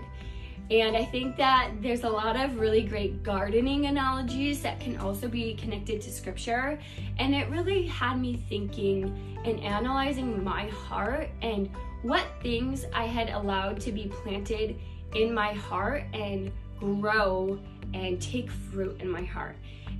And 0.71 0.95
I 0.95 1.03
think 1.05 1.35
that 1.37 1.71
there's 1.81 2.03
a 2.03 2.09
lot 2.09 2.35
of 2.35 2.57
really 2.57 2.83
great 2.83 3.21
gardening 3.21 3.87
analogies 3.87 4.61
that 4.61 4.79
can 4.79 4.97
also 4.97 5.27
be 5.27 5.55
connected 5.55 6.01
to 6.01 6.11
scripture. 6.11 6.79
And 7.19 7.35
it 7.35 7.49
really 7.49 7.85
had 7.85 8.19
me 8.19 8.43
thinking 8.49 9.39
and 9.45 9.59
analyzing 9.59 10.43
my 10.43 10.67
heart 10.67 11.29
and 11.41 11.69
what 12.01 12.25
things 12.41 12.85
I 12.93 13.05
had 13.05 13.29
allowed 13.29 13.81
to 13.81 13.91
be 13.91 14.11
planted 14.23 14.79
in 15.13 15.33
my 15.33 15.53
heart 15.53 16.05
and 16.13 16.51
grow 16.79 17.59
and 17.93 18.21
take 18.21 18.49
fruit 18.49 18.99
in 19.01 19.09
my 19.09 19.23
heart. 19.23 19.57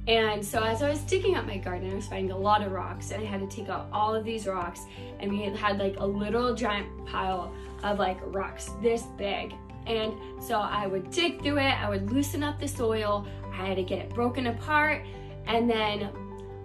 And 0.08 0.46
so 0.46 0.62
as 0.62 0.82
I 0.82 0.90
was 0.90 1.00
digging 1.00 1.36
up 1.36 1.46
my 1.46 1.58
garden, 1.58 1.90
I 1.92 1.96
was 1.96 2.08
finding 2.08 2.32
a 2.32 2.38
lot 2.38 2.62
of 2.62 2.72
rocks 2.74 3.12
and 3.12 3.24
I 3.24 3.26
had 3.26 3.40
to 3.40 3.56
take 3.56 3.70
out 3.70 3.88
all 3.94 4.14
of 4.14 4.26
these 4.26 4.46
rocks 4.46 4.82
and 5.20 5.32
we 5.32 5.44
had 5.44 5.80
like 5.80 5.96
a 6.00 6.06
little 6.06 6.54
giant 6.54 7.06
pile 7.06 7.54
of 7.84 8.00
like 8.00 8.18
rocks 8.24 8.72
this 8.82 9.04
big. 9.18 9.54
And 9.88 10.14
so 10.42 10.60
I 10.60 10.88
would 10.88 11.10
dig 11.10 11.42
through 11.42 11.60
it, 11.60 11.82
I 11.82 11.90
would 11.90 12.12
loosen 12.12 12.44
up 12.44 12.60
the 12.60 12.68
soil, 12.68 13.26
I 13.52 13.68
had 13.68 13.78
to 13.78 13.84
get 13.84 14.00
it 14.00 14.10
broken 14.10 14.48
apart, 14.48 15.06
and 15.46 15.70
then 15.70 16.10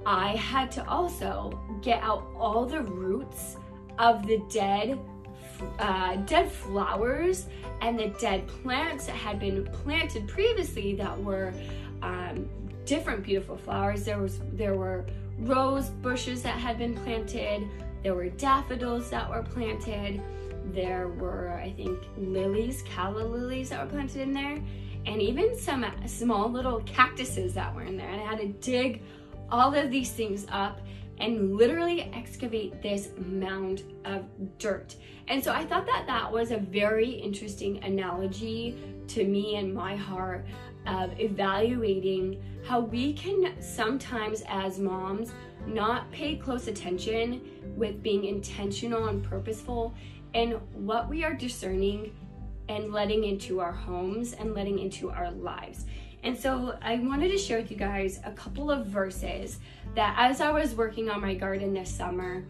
I 0.07 0.37
had 0.37 0.71
to 0.73 0.88
also 0.88 1.61
get 1.83 2.02
out 2.02 2.28
all 2.37 2.64
the 2.64 2.83
roots 2.83 3.57
of 3.99 4.26
the 4.26 4.42
dead 4.50 4.99
uh, 5.80 6.14
dead 6.18 6.50
flowers 6.50 7.47
and 7.83 7.99
the 7.99 8.09
dead 8.21 8.47
plants 8.47 9.07
that 9.07 9.16
had 9.16 9.40
been 9.40 9.64
planted 9.66 10.28
previously 10.28 10.95
that 10.95 11.21
were 11.23 11.52
um, 12.02 12.49
different 12.88 13.23
beautiful 13.23 13.57
flowers. 13.57 14.04
There 14.04 14.18
was 14.18 14.40
there 14.54 14.75
were 14.75 15.04
rose 15.40 15.90
bushes 15.90 16.42
that 16.42 16.59
had 16.59 16.78
been 16.78 16.95
planted. 16.95 17.68
There 18.02 18.14
were 18.14 18.30
daffodils 18.30 19.11
that 19.11 19.28
were 19.28 19.42
planted. 19.42 20.23
There 20.73 21.09
were, 21.09 21.50
I 21.50 21.73
think, 21.73 21.99
lilies, 22.16 22.83
calla 22.83 23.23
lilies 23.23 23.71
that 23.71 23.85
were 23.85 23.90
planted 23.90 24.23
in 24.23 24.33
there, 24.33 24.59
and 25.07 25.21
even 25.23 25.57
some 25.59 25.85
uh, 25.85 25.90
small 26.07 26.50
little 26.50 26.80
cactuses 26.80 27.54
that 27.54 27.75
were 27.75 27.83
in 27.83 27.97
there. 27.97 28.09
And 28.09 28.21
I 28.21 28.25
had 28.25 28.38
to 28.40 28.49
dig 28.49 29.02
all 29.50 29.75
of 29.75 29.90
these 29.90 30.11
things 30.11 30.47
up 30.50 30.80
and 31.21 31.57
literally 31.57 32.02
excavate 32.14 32.80
this 32.80 33.11
mound 33.16 33.83
of 34.04 34.25
dirt. 34.59 34.97
And 35.28 35.42
so 35.42 35.52
I 35.52 35.64
thought 35.64 35.87
that 35.87 36.07
that 36.07 36.33
was 36.33 36.52
a 36.52 36.59
very 36.59 37.11
interesting 37.11 37.83
analogy 37.83 38.76
to 39.09 39.25
me 39.25 39.57
and 39.57 39.75
my 39.75 39.97
heart 39.97 40.47
of 40.88 41.18
evaluating 41.21 42.42
how 42.66 42.80
we 42.80 43.12
can 43.12 43.54
sometimes, 43.62 44.42
as 44.49 44.78
moms, 44.78 45.33
not 45.66 46.11
pay 46.11 46.37
close 46.37 46.66
attention 46.66 47.42
with 47.76 48.02
being 48.02 48.25
intentional 48.25 49.07
and 49.07 49.23
purposeful 49.23 49.95
and 50.35 50.54
what 50.73 51.09
we 51.09 51.25
are 51.25 51.35
discerning 51.35 52.12
and 52.68 52.92
letting 52.92 53.25
into 53.25 53.61
our 53.61 53.73
homes 53.73 54.33
and 54.33 54.54
letting 54.54 54.78
into 54.78 55.11
our 55.11 55.30
lives. 55.30 55.87
And 56.23 56.37
so 56.37 56.76
I 56.83 56.97
wanted 56.97 57.28
to 57.28 57.38
share 57.38 57.59
with 57.59 57.71
you 57.71 57.76
guys 57.76 58.21
a 58.25 58.33
couple 58.33 58.71
of 58.71 58.87
verses 58.87 59.61
that 59.95 60.14
as 60.18 60.40
I 60.40 60.50
was 60.50 60.75
working 60.75 61.09
on 61.09 61.21
my 61.21 61.35
garden 61.35 61.73
this 61.73 61.90
summer 61.90 62.45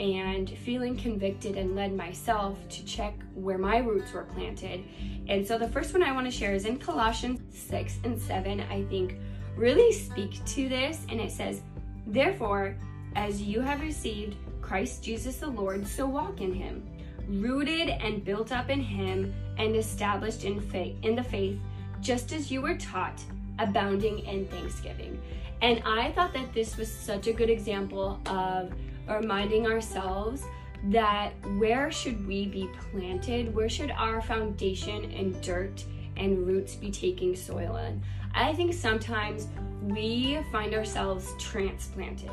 and 0.00 0.48
feeling 0.48 0.96
convicted 0.96 1.56
and 1.56 1.76
led 1.76 1.94
myself 1.94 2.58
to 2.70 2.84
check 2.86 3.14
where 3.34 3.58
my 3.58 3.76
roots 3.78 4.12
were 4.12 4.24
planted. 4.24 4.82
And 5.28 5.46
so 5.46 5.58
the 5.58 5.68
first 5.68 5.92
one 5.92 6.02
I 6.02 6.12
want 6.12 6.26
to 6.26 6.32
share 6.32 6.54
is 6.54 6.64
in 6.64 6.78
Colossians 6.78 7.40
6 7.54 7.98
and 8.04 8.20
7, 8.20 8.60
I 8.62 8.82
think 8.84 9.18
really 9.56 9.92
speak 9.92 10.42
to 10.46 10.68
this. 10.70 11.04
And 11.10 11.20
it 11.20 11.30
says, 11.30 11.60
Therefore, 12.06 12.76
as 13.14 13.42
you 13.42 13.60
have 13.60 13.82
received 13.82 14.36
Christ 14.62 15.04
Jesus 15.04 15.36
the 15.36 15.48
Lord, 15.48 15.86
so 15.86 16.06
walk 16.06 16.40
in 16.40 16.54
him, 16.54 16.82
rooted 17.28 17.90
and 17.90 18.24
built 18.24 18.52
up 18.52 18.70
in 18.70 18.80
him 18.80 19.34
and 19.58 19.76
established 19.76 20.44
in 20.44 20.60
faith 20.60 20.96
in 21.02 21.14
the 21.14 21.22
faith, 21.22 21.58
just 22.00 22.32
as 22.32 22.50
you 22.50 22.62
were 22.62 22.76
taught, 22.76 23.22
abounding 23.58 24.20
in 24.20 24.46
thanksgiving. 24.46 25.20
And 25.60 25.82
I 25.84 26.10
thought 26.12 26.32
that 26.32 26.54
this 26.54 26.78
was 26.78 26.90
such 26.90 27.26
a 27.26 27.32
good 27.34 27.50
example 27.50 28.18
of 28.24 28.72
reminding 29.10 29.66
ourselves 29.66 30.44
that 30.84 31.32
where 31.58 31.90
should 31.90 32.26
we 32.26 32.46
be 32.46 32.68
planted? 32.90 33.54
Where 33.54 33.68
should 33.68 33.90
our 33.90 34.22
foundation 34.22 35.10
and 35.12 35.40
dirt 35.42 35.84
and 36.16 36.46
roots 36.46 36.74
be 36.74 36.90
taking 36.90 37.36
soil 37.36 37.76
in? 37.76 38.02
I 38.34 38.52
think 38.54 38.72
sometimes 38.72 39.48
we 39.82 40.38
find 40.52 40.74
ourselves 40.74 41.32
transplanted 41.38 42.30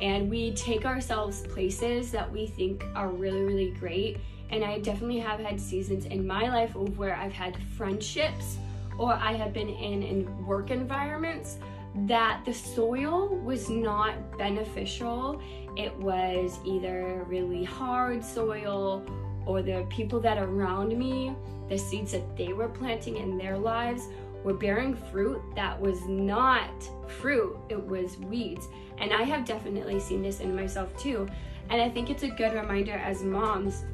and 0.00 0.28
we 0.28 0.52
take 0.54 0.84
ourselves 0.84 1.42
places 1.42 2.10
that 2.12 2.30
we 2.30 2.46
think 2.46 2.84
are 2.94 3.08
really, 3.08 3.42
really 3.42 3.70
great. 3.70 4.18
And 4.50 4.64
I 4.64 4.78
definitely 4.78 5.20
have 5.20 5.40
had 5.40 5.60
seasons 5.60 6.06
in 6.06 6.26
my 6.26 6.48
life 6.48 6.74
where 6.74 7.14
I've 7.14 7.32
had 7.32 7.56
friendships 7.76 8.58
or 8.98 9.12
I 9.12 9.32
have 9.34 9.52
been 9.52 9.68
in, 9.68 10.02
in 10.02 10.46
work 10.46 10.70
environments 10.70 11.58
that 12.06 12.42
the 12.44 12.52
soil 12.52 13.28
was 13.44 13.70
not 13.70 14.14
beneficial. 14.36 15.40
It 15.76 15.96
was 15.96 16.58
either 16.64 17.24
really 17.28 17.64
hard 17.64 18.24
soil 18.24 19.04
or 19.46 19.62
the 19.62 19.86
people 19.90 20.20
that 20.20 20.38
around 20.38 20.96
me, 20.96 21.34
the 21.68 21.78
seeds 21.78 22.12
that 22.12 22.36
they 22.36 22.52
were 22.52 22.68
planting 22.68 23.16
in 23.16 23.36
their 23.36 23.58
lives 23.58 24.08
were 24.42 24.54
bearing 24.54 24.94
fruit 24.94 25.40
that 25.56 25.80
was 25.80 26.06
not 26.06 26.70
fruit, 27.08 27.56
it 27.68 27.82
was 27.82 28.18
weeds. 28.18 28.68
And 28.98 29.12
I 29.12 29.22
have 29.22 29.44
definitely 29.44 29.98
seen 29.98 30.22
this 30.22 30.40
in 30.40 30.54
myself 30.54 30.96
too. 30.98 31.28
And 31.70 31.80
I 31.80 31.88
think 31.88 32.10
it's 32.10 32.22
a 32.22 32.28
good 32.28 32.54
reminder 32.54 32.92
as 32.92 33.22
moms 33.22 33.84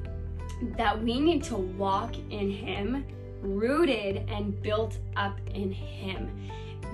that 0.77 1.01
we 1.03 1.21
need 1.21 1.43
to 1.45 1.57
walk 1.57 2.15
in 2.31 2.51
Him, 2.51 3.07
rooted 3.41 4.29
and 4.29 4.61
built 4.61 4.99
up 5.17 5.39
in 5.55 5.71
Him 5.71 6.29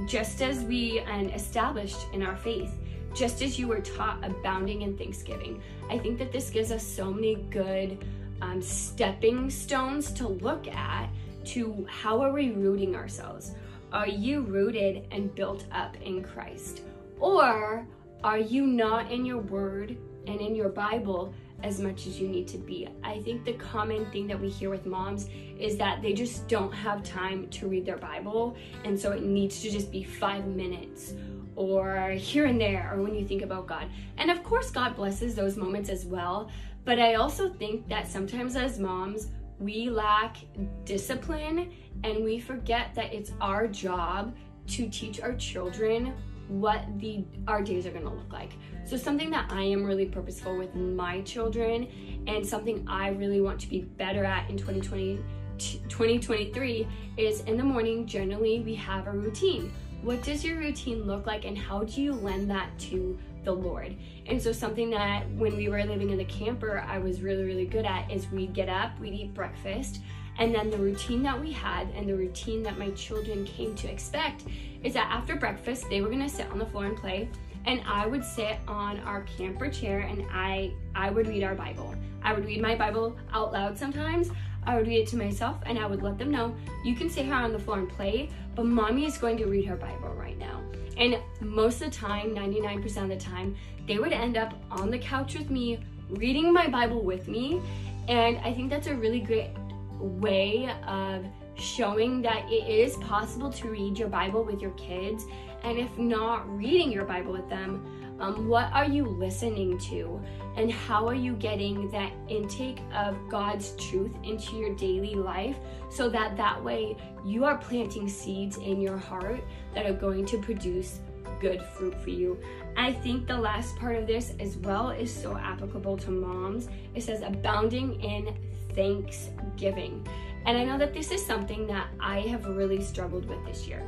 just 0.04 0.42
as 0.42 0.62
we 0.64 1.00
and 1.00 1.32
established 1.32 2.06
in 2.12 2.22
our 2.22 2.36
faith, 2.36 2.72
just 3.16 3.40
as 3.40 3.58
you 3.58 3.66
were 3.66 3.80
taught 3.80 4.22
abounding 4.22 4.82
in 4.82 4.96
thanksgiving. 4.96 5.62
I 5.88 5.98
think 5.98 6.18
that 6.18 6.32
this 6.32 6.50
gives 6.50 6.70
us 6.70 6.86
so 6.86 7.10
many 7.12 7.36
good 7.50 8.04
um, 8.42 8.60
stepping 8.60 9.48
stones 9.48 10.12
to 10.12 10.28
look 10.28 10.68
at 10.68 11.08
to 11.46 11.86
how 11.88 12.20
are 12.20 12.32
we 12.32 12.50
rooting 12.50 12.94
ourselves? 12.94 13.52
Are 13.92 14.06
you 14.06 14.42
rooted 14.42 15.06
and 15.10 15.34
built 15.34 15.64
up 15.72 15.96
in 16.02 16.22
Christ? 16.22 16.82
Or 17.18 17.86
are 18.22 18.38
you 18.38 18.66
not 18.66 19.10
in 19.10 19.24
your 19.24 19.38
word 19.38 19.96
and 20.26 20.40
in 20.40 20.54
your 20.54 20.68
Bible 20.68 21.32
as 21.62 21.80
much 21.80 22.06
as 22.06 22.20
you 22.20 22.28
need 22.28 22.46
to 22.48 22.58
be. 22.58 22.88
I 23.02 23.20
think 23.20 23.44
the 23.44 23.54
common 23.54 24.04
thing 24.10 24.26
that 24.26 24.40
we 24.40 24.48
hear 24.48 24.70
with 24.70 24.86
moms 24.86 25.28
is 25.58 25.76
that 25.78 26.02
they 26.02 26.12
just 26.12 26.46
don't 26.48 26.72
have 26.72 27.02
time 27.02 27.48
to 27.48 27.66
read 27.66 27.86
their 27.86 27.96
Bible, 27.96 28.56
and 28.84 28.98
so 28.98 29.12
it 29.12 29.22
needs 29.22 29.62
to 29.62 29.70
just 29.70 29.90
be 29.90 30.04
five 30.04 30.46
minutes 30.46 31.14
or 31.56 32.10
here 32.10 32.44
and 32.46 32.60
there, 32.60 32.92
or 32.92 33.02
when 33.02 33.14
you 33.14 33.26
think 33.26 33.42
about 33.42 33.66
God. 33.66 33.88
And 34.18 34.30
of 34.30 34.44
course, 34.44 34.70
God 34.70 34.94
blesses 34.94 35.34
those 35.34 35.56
moments 35.56 35.88
as 35.88 36.04
well, 36.04 36.50
but 36.84 37.00
I 37.00 37.14
also 37.14 37.48
think 37.48 37.88
that 37.88 38.06
sometimes 38.06 38.54
as 38.54 38.78
moms, 38.78 39.28
we 39.58 39.90
lack 39.90 40.36
discipline 40.84 41.72
and 42.04 42.22
we 42.22 42.38
forget 42.38 42.94
that 42.94 43.12
it's 43.12 43.32
our 43.40 43.66
job 43.66 44.36
to 44.68 44.88
teach 44.88 45.20
our 45.20 45.34
children 45.34 46.12
what 46.48 46.84
the 46.98 47.24
our 47.48 47.62
days 47.62 47.86
are 47.86 47.90
going 47.90 48.04
to 48.04 48.10
look 48.10 48.32
like. 48.32 48.52
So 48.84 48.96
something 48.96 49.30
that 49.30 49.50
I 49.50 49.62
am 49.62 49.84
really 49.84 50.06
purposeful 50.06 50.56
with 50.56 50.74
my 50.74 51.22
children 51.22 51.88
and 52.26 52.46
something 52.46 52.84
I 52.86 53.08
really 53.08 53.40
want 53.40 53.60
to 53.60 53.68
be 53.68 53.80
better 53.80 54.24
at 54.24 54.48
in 54.48 54.56
2020 54.56 55.18
2023 55.58 56.86
is 57.16 57.40
in 57.42 57.56
the 57.56 57.64
morning 57.64 58.06
generally 58.06 58.60
we 58.60 58.74
have 58.74 59.06
a 59.06 59.10
routine. 59.10 59.72
What 60.02 60.22
does 60.22 60.44
your 60.44 60.58
routine 60.58 61.04
look 61.04 61.26
like 61.26 61.44
and 61.44 61.56
how 61.58 61.84
do 61.84 62.00
you 62.00 62.12
lend 62.12 62.50
that 62.50 62.78
to 62.80 63.18
the 63.44 63.52
Lord? 63.52 63.96
And 64.26 64.40
so 64.40 64.52
something 64.52 64.90
that 64.90 65.28
when 65.32 65.56
we 65.56 65.68
were 65.68 65.82
living 65.84 66.10
in 66.10 66.18
the 66.18 66.24
camper 66.24 66.84
I 66.86 66.98
was 66.98 67.22
really 67.22 67.44
really 67.44 67.66
good 67.66 67.84
at 67.84 68.10
is 68.10 68.30
we'd 68.30 68.52
get 68.52 68.68
up, 68.68 68.98
we'd 69.00 69.14
eat 69.14 69.34
breakfast, 69.34 70.00
and 70.38 70.54
then 70.54 70.70
the 70.70 70.78
routine 70.78 71.22
that 71.22 71.40
we 71.40 71.52
had 71.52 71.88
and 71.90 72.08
the 72.08 72.14
routine 72.14 72.62
that 72.62 72.78
my 72.78 72.90
children 72.90 73.44
came 73.44 73.74
to 73.76 73.90
expect 73.90 74.44
is 74.84 74.94
that 74.94 75.08
after 75.10 75.34
breakfast, 75.36 75.86
they 75.88 76.00
were 76.00 76.10
gonna 76.10 76.28
sit 76.28 76.50
on 76.50 76.58
the 76.58 76.66
floor 76.66 76.86
and 76.86 76.96
play. 76.96 77.28
And 77.64 77.80
I 77.86 78.06
would 78.06 78.24
sit 78.24 78.58
on 78.68 79.00
our 79.00 79.22
camper 79.22 79.68
chair 79.68 80.00
and 80.00 80.24
I 80.30 80.72
I 80.94 81.10
would 81.10 81.26
read 81.26 81.42
our 81.42 81.54
Bible. 81.54 81.94
I 82.22 82.32
would 82.32 82.44
read 82.44 82.60
my 82.60 82.76
Bible 82.76 83.16
out 83.32 83.52
loud 83.52 83.76
sometimes. 83.76 84.30
I 84.66 84.76
would 84.76 84.86
read 84.86 85.00
it 85.00 85.08
to 85.08 85.16
myself 85.16 85.58
and 85.66 85.78
I 85.78 85.86
would 85.86 86.02
let 86.02 86.18
them 86.18 86.30
know 86.30 86.54
you 86.84 86.94
can 86.94 87.08
sit 87.08 87.24
here 87.24 87.34
on 87.34 87.52
the 87.52 87.58
floor 87.58 87.78
and 87.78 87.88
play, 87.88 88.30
but 88.54 88.66
mommy 88.66 89.06
is 89.06 89.16
going 89.16 89.36
to 89.38 89.46
read 89.46 89.64
her 89.66 89.76
Bible 89.76 90.14
right 90.14 90.38
now. 90.38 90.60
And 90.96 91.18
most 91.40 91.82
of 91.82 91.90
the 91.90 91.96
time, 91.96 92.34
99% 92.34 93.02
of 93.02 93.08
the 93.08 93.16
time, 93.16 93.54
they 93.86 93.98
would 93.98 94.12
end 94.12 94.36
up 94.36 94.54
on 94.70 94.90
the 94.90 94.98
couch 94.98 95.36
with 95.36 95.50
me, 95.50 95.78
reading 96.10 96.52
my 96.52 96.66
Bible 96.66 97.02
with 97.02 97.28
me. 97.28 97.60
And 98.08 98.38
I 98.38 98.52
think 98.52 98.70
that's 98.70 98.86
a 98.86 98.94
really 98.94 99.20
great 99.20 99.50
way 99.98 100.70
of 100.86 101.24
showing 101.54 102.22
that 102.22 102.50
it 102.50 102.68
is 102.68 102.96
possible 102.96 103.50
to 103.50 103.68
read 103.68 103.98
your 103.98 104.08
Bible 104.08 104.44
with 104.44 104.60
your 104.60 104.72
kids. 104.72 105.24
And 105.64 105.78
if 105.78 105.96
not 105.98 106.48
reading 106.56 106.92
your 106.92 107.04
Bible 107.04 107.32
with 107.32 107.48
them, 107.48 107.95
um, 108.18 108.48
what 108.48 108.72
are 108.72 108.86
you 108.86 109.04
listening 109.06 109.78
to? 109.78 110.20
And 110.56 110.72
how 110.72 111.06
are 111.06 111.14
you 111.14 111.34
getting 111.34 111.90
that 111.90 112.12
intake 112.28 112.80
of 112.94 113.16
God's 113.28 113.72
truth 113.76 114.12
into 114.24 114.56
your 114.56 114.74
daily 114.74 115.14
life 115.14 115.56
so 115.90 116.08
that 116.08 116.36
that 116.36 116.62
way 116.62 116.96
you 117.24 117.44
are 117.44 117.58
planting 117.58 118.08
seeds 118.08 118.56
in 118.56 118.80
your 118.80 118.96
heart 118.96 119.44
that 119.74 119.86
are 119.86 119.92
going 119.92 120.24
to 120.26 120.38
produce 120.38 121.00
good 121.40 121.62
fruit 121.62 121.94
for 122.00 122.10
you. 122.10 122.38
I 122.76 122.92
think 122.92 123.26
the 123.26 123.36
last 123.36 123.76
part 123.76 123.96
of 123.96 124.06
this 124.06 124.32
as 124.40 124.56
well 124.56 124.90
is 124.90 125.12
so 125.12 125.36
applicable 125.36 125.96
to 125.98 126.10
moms. 126.10 126.68
It 126.94 127.02
says 127.02 127.22
abounding 127.22 128.00
in 128.00 128.34
thanksgiving. 128.74 130.06
And 130.46 130.56
I 130.56 130.64
know 130.64 130.78
that 130.78 130.94
this 130.94 131.10
is 131.10 131.24
something 131.24 131.66
that 131.66 131.88
I 131.98 132.20
have 132.20 132.46
really 132.46 132.82
struggled 132.82 133.26
with 133.28 133.44
this 133.44 133.66
year. 133.66 133.82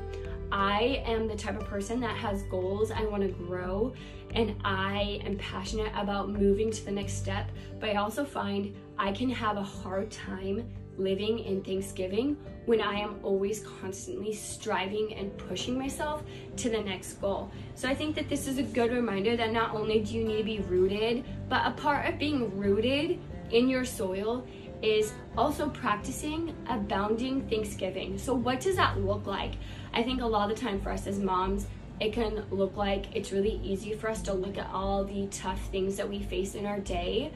I 0.50 1.02
am 1.04 1.28
the 1.28 1.36
type 1.36 1.60
of 1.60 1.66
person 1.66 2.00
that 2.00 2.16
has 2.16 2.42
goals, 2.44 2.90
I 2.90 3.04
want 3.04 3.22
to 3.22 3.28
grow, 3.28 3.92
and 4.34 4.54
I 4.64 5.20
am 5.24 5.36
passionate 5.36 5.92
about 5.94 6.30
moving 6.30 6.70
to 6.70 6.84
the 6.84 6.90
next 6.90 7.14
step, 7.14 7.50
but 7.80 7.90
I 7.90 7.94
also 7.94 8.24
find 8.24 8.74
I 8.98 9.12
can 9.12 9.30
have 9.30 9.56
a 9.56 9.62
hard 9.62 10.10
time 10.10 10.68
living 10.96 11.38
in 11.40 11.62
Thanksgiving 11.62 12.36
when 12.66 12.80
I 12.80 12.94
am 12.94 13.20
always 13.22 13.60
constantly 13.80 14.34
striving 14.34 15.14
and 15.14 15.36
pushing 15.38 15.78
myself 15.78 16.22
to 16.56 16.68
the 16.68 16.80
next 16.80 17.20
goal. 17.20 17.50
So 17.74 17.88
I 17.88 17.94
think 17.94 18.16
that 18.16 18.28
this 18.28 18.48
is 18.48 18.58
a 18.58 18.62
good 18.62 18.90
reminder 18.90 19.36
that 19.36 19.52
not 19.52 19.74
only 19.74 20.00
do 20.00 20.14
you 20.14 20.24
need 20.24 20.38
to 20.38 20.44
be 20.44 20.60
rooted, 20.60 21.24
but 21.48 21.66
a 21.66 21.70
part 21.70 22.06
of 22.08 22.18
being 22.18 22.58
rooted 22.58 23.20
in 23.50 23.68
your 23.68 23.84
soil 23.84 24.46
is 24.82 25.12
also 25.36 25.68
practicing 25.68 26.54
abounding 26.68 27.48
Thanksgiving. 27.48 28.18
So, 28.18 28.34
what 28.34 28.60
does 28.60 28.76
that 28.76 28.98
look 28.98 29.26
like? 29.26 29.54
I 29.92 30.02
think 30.02 30.20
a 30.20 30.26
lot 30.26 30.50
of 30.50 30.56
the 30.56 30.62
time 30.62 30.80
for 30.80 30.90
us 30.90 31.06
as 31.06 31.18
moms, 31.18 31.66
it 32.00 32.12
can 32.12 32.44
look 32.50 32.76
like 32.76 33.06
it's 33.14 33.32
really 33.32 33.60
easy 33.62 33.94
for 33.94 34.08
us 34.08 34.22
to 34.22 34.32
look 34.32 34.56
at 34.56 34.70
all 34.72 35.04
the 35.04 35.26
tough 35.28 35.60
things 35.70 35.96
that 35.96 36.08
we 36.08 36.20
face 36.20 36.54
in 36.54 36.64
our 36.64 36.78
day. 36.78 37.32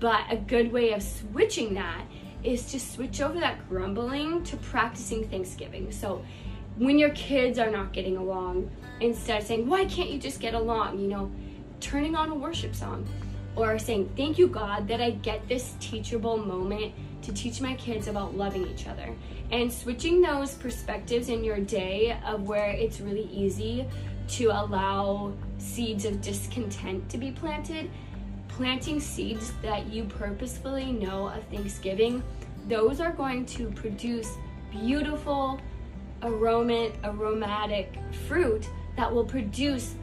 But 0.00 0.22
a 0.30 0.36
good 0.36 0.72
way 0.72 0.92
of 0.92 1.02
switching 1.02 1.74
that 1.74 2.04
is 2.42 2.66
to 2.72 2.80
switch 2.80 3.20
over 3.20 3.38
that 3.38 3.68
grumbling 3.68 4.42
to 4.44 4.56
practicing 4.56 5.28
Thanksgiving. 5.28 5.92
So, 5.92 6.24
when 6.76 6.98
your 6.98 7.10
kids 7.10 7.58
are 7.58 7.70
not 7.70 7.92
getting 7.92 8.16
along, 8.16 8.70
instead 9.00 9.42
of 9.42 9.46
saying, 9.46 9.68
Why 9.68 9.84
can't 9.84 10.10
you 10.10 10.18
just 10.18 10.40
get 10.40 10.54
along? 10.54 10.98
You 10.98 11.08
know, 11.08 11.30
turning 11.78 12.16
on 12.16 12.30
a 12.30 12.34
worship 12.34 12.74
song 12.74 13.06
or 13.56 13.78
saying, 13.78 14.10
Thank 14.16 14.38
you, 14.38 14.46
God, 14.46 14.88
that 14.88 15.00
I 15.00 15.10
get 15.10 15.48
this 15.48 15.74
teachable 15.80 16.36
moment 16.36 16.94
to 17.22 17.32
teach 17.32 17.60
my 17.60 17.74
kids 17.74 18.08
about 18.08 18.36
loving 18.36 18.66
each 18.68 18.86
other. 18.86 19.14
And 19.50 19.72
switching 19.72 20.20
those 20.20 20.54
perspectives 20.54 21.28
in 21.28 21.42
your 21.44 21.58
day 21.58 22.18
of 22.24 22.48
where 22.48 22.70
it's 22.70 23.00
really 23.00 23.28
easy 23.32 23.86
to 24.28 24.46
allow 24.46 25.32
seeds 25.58 26.04
of 26.04 26.20
discontent 26.20 27.08
to 27.10 27.18
be 27.18 27.32
planted, 27.32 27.90
planting 28.48 29.00
seeds 29.00 29.52
that 29.62 29.86
you 29.92 30.04
purposefully 30.04 30.92
know 30.92 31.28
of 31.28 31.42
Thanksgiving, 31.44 32.22
those 32.68 33.00
are 33.00 33.12
going 33.12 33.44
to 33.46 33.70
produce 33.70 34.36
beautiful 34.70 35.60
aroma, 36.22 36.90
aromatic 37.04 37.94
fruit 38.28 38.68
that 38.96 39.12
will 39.12 39.24
produce 39.24 39.94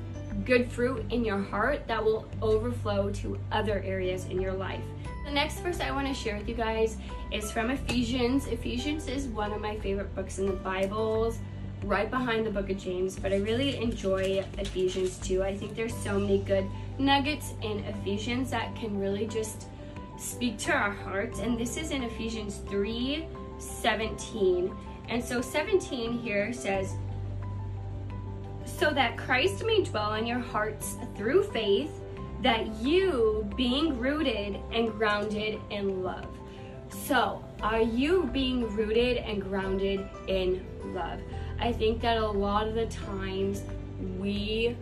good 0.46 0.72
fruit 0.72 1.06
in 1.12 1.24
your 1.24 1.42
heart 1.42 1.88
that 1.88 2.04
will 2.04 2.28
overflow 2.42 3.10
to 3.12 3.40
other 3.52 3.82
areas 3.84 4.26
in 4.26 4.42
your 4.42 4.54
life. 4.54 4.82
The 5.26 5.32
next 5.32 5.60
verse 5.60 5.80
I 5.80 5.92
want 5.92 6.08
to 6.08 6.14
share 6.14 6.38
with 6.38 6.48
you 6.48 6.56
guys 6.56 6.98
is 7.32 7.52
from 7.52 7.70
Ephesians. 7.70 8.48
Ephesians 8.48 9.08
is 9.08 9.28
one 9.28 9.52
of 9.52 9.62
my 9.62 9.78
favorite 9.80 10.16
books 10.16 10.40
in 10.40 10.46
the 10.46 10.54
Bibles, 10.54 11.40
right 11.84 12.10
behind 12.10 12.46
the 12.46 12.50
book 12.50 12.70
of 12.70 12.78
James, 12.78 13.18
but 13.18 13.34
I 13.34 13.38
really 13.38 13.78
enjoy 13.78 14.44
Ephesians 14.58 15.18
too. 15.20 15.44
I 15.44 15.56
think 15.56 15.76
there's 15.76 15.96
so 15.96 16.20
many 16.20 16.40
good 16.40 16.66
nuggets 16.98 17.54
in 17.62 17.80
Ephesians 17.80 18.50
that 18.52 18.76
can 18.76 18.98
really 19.00 19.28
just 19.28 19.68
speak 20.18 20.58
to 20.60 20.72
our 20.72 20.92
hearts. 20.92 21.40
And 21.40 21.60
this 21.60 21.78
is 21.78 21.92
in 21.92 22.04
Ephesians 22.04 22.62
3 22.70 23.28
17. 23.60 24.76
And 25.10 25.24
so 25.24 25.42
17 25.42 26.14
here 26.14 26.54
says, 26.54 26.96
so 28.78 28.92
that 28.92 29.18
Christ 29.18 29.66
may 29.66 29.82
dwell 29.84 30.14
in 30.14 30.26
your 30.26 30.40
hearts 30.40 30.98
through 31.16 31.44
faith, 31.44 31.92
that 32.44 32.68
you, 32.76 33.50
being 33.56 33.98
rooted 33.98 34.60
and 34.72 34.92
grounded 34.92 35.60
in 35.72 36.04
love. 36.04 36.28
So, 36.90 37.44
are 37.62 37.82
you 37.82 38.30
being 38.32 38.68
rooted 38.76 39.18
and 39.18 39.42
grounded 39.42 40.08
in 40.28 40.64
love? 40.94 41.20
I 41.60 41.74
think 41.74 42.02
that 42.02 42.18
a 42.18 42.28
lot 42.28 42.68
of 42.68 42.76
the 42.76 42.86
times 42.86 43.64
we 44.20 44.78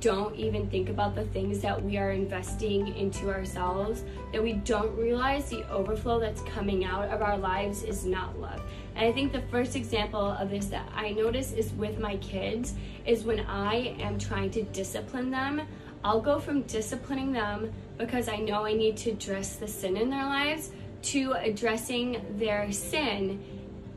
don't 0.00 0.34
even 0.36 0.68
think 0.68 0.88
about 0.88 1.14
the 1.14 1.24
things 1.26 1.60
that 1.60 1.82
we 1.82 1.96
are 1.96 2.12
investing 2.12 2.96
into 2.96 3.30
ourselves, 3.30 4.04
that 4.32 4.42
we 4.42 4.54
don't 4.54 4.96
realize 4.96 5.48
the 5.48 5.68
overflow 5.70 6.18
that's 6.18 6.42
coming 6.42 6.84
out 6.84 7.08
of 7.08 7.22
our 7.22 7.38
lives 7.38 7.82
is 7.82 8.04
not 8.04 8.38
love. 8.40 8.62
And 8.94 9.06
I 9.06 9.12
think 9.12 9.32
the 9.32 9.42
first 9.42 9.76
example 9.76 10.20
of 10.20 10.50
this 10.50 10.66
that 10.66 10.88
I 10.94 11.10
notice 11.10 11.52
is 11.52 11.72
with 11.72 11.98
my 11.98 12.16
kids 12.16 12.74
is 13.06 13.24
when 13.24 13.40
I 13.40 13.96
am 14.00 14.18
trying 14.18 14.50
to 14.52 14.62
discipline 14.64 15.30
them, 15.30 15.62
I'll 16.04 16.20
go 16.20 16.38
from 16.38 16.62
disciplining 16.62 17.32
them 17.32 17.72
because 17.96 18.28
I 18.28 18.36
know 18.36 18.64
I 18.64 18.72
need 18.72 18.96
to 18.98 19.10
address 19.10 19.56
the 19.56 19.68
sin 19.68 19.96
in 19.96 20.10
their 20.10 20.24
lives 20.24 20.70
to 21.02 21.32
addressing 21.32 22.24
their 22.38 22.70
sin 22.72 23.42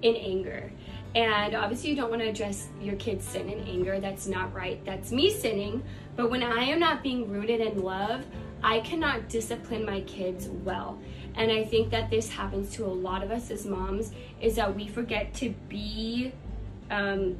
in 0.01 0.15
anger. 0.15 0.71
And 1.13 1.55
obviously, 1.55 1.89
you 1.89 1.95
don't 1.95 2.09
want 2.09 2.21
to 2.21 2.29
address 2.29 2.67
your 2.81 2.95
kid's 2.95 3.25
sin 3.25 3.49
in 3.49 3.59
anger. 3.67 3.99
That's 3.99 4.27
not 4.27 4.53
right. 4.53 4.83
That's 4.85 5.11
me 5.11 5.29
sinning. 5.29 5.83
But 6.15 6.29
when 6.29 6.41
I 6.41 6.63
am 6.63 6.79
not 6.79 7.03
being 7.03 7.29
rooted 7.29 7.59
in 7.59 7.81
love, 7.81 8.25
I 8.63 8.79
cannot 8.81 9.27
discipline 9.27 9.85
my 9.85 10.01
kids 10.01 10.47
well. 10.47 10.99
And 11.35 11.51
I 11.51 11.63
think 11.63 11.89
that 11.91 12.09
this 12.09 12.29
happens 12.29 12.71
to 12.75 12.85
a 12.85 12.87
lot 12.87 13.23
of 13.23 13.31
us 13.31 13.51
as 13.51 13.65
moms 13.65 14.11
is 14.39 14.55
that 14.55 14.75
we 14.75 14.87
forget 14.87 15.33
to 15.35 15.49
be, 15.67 16.31
um, 16.89 17.37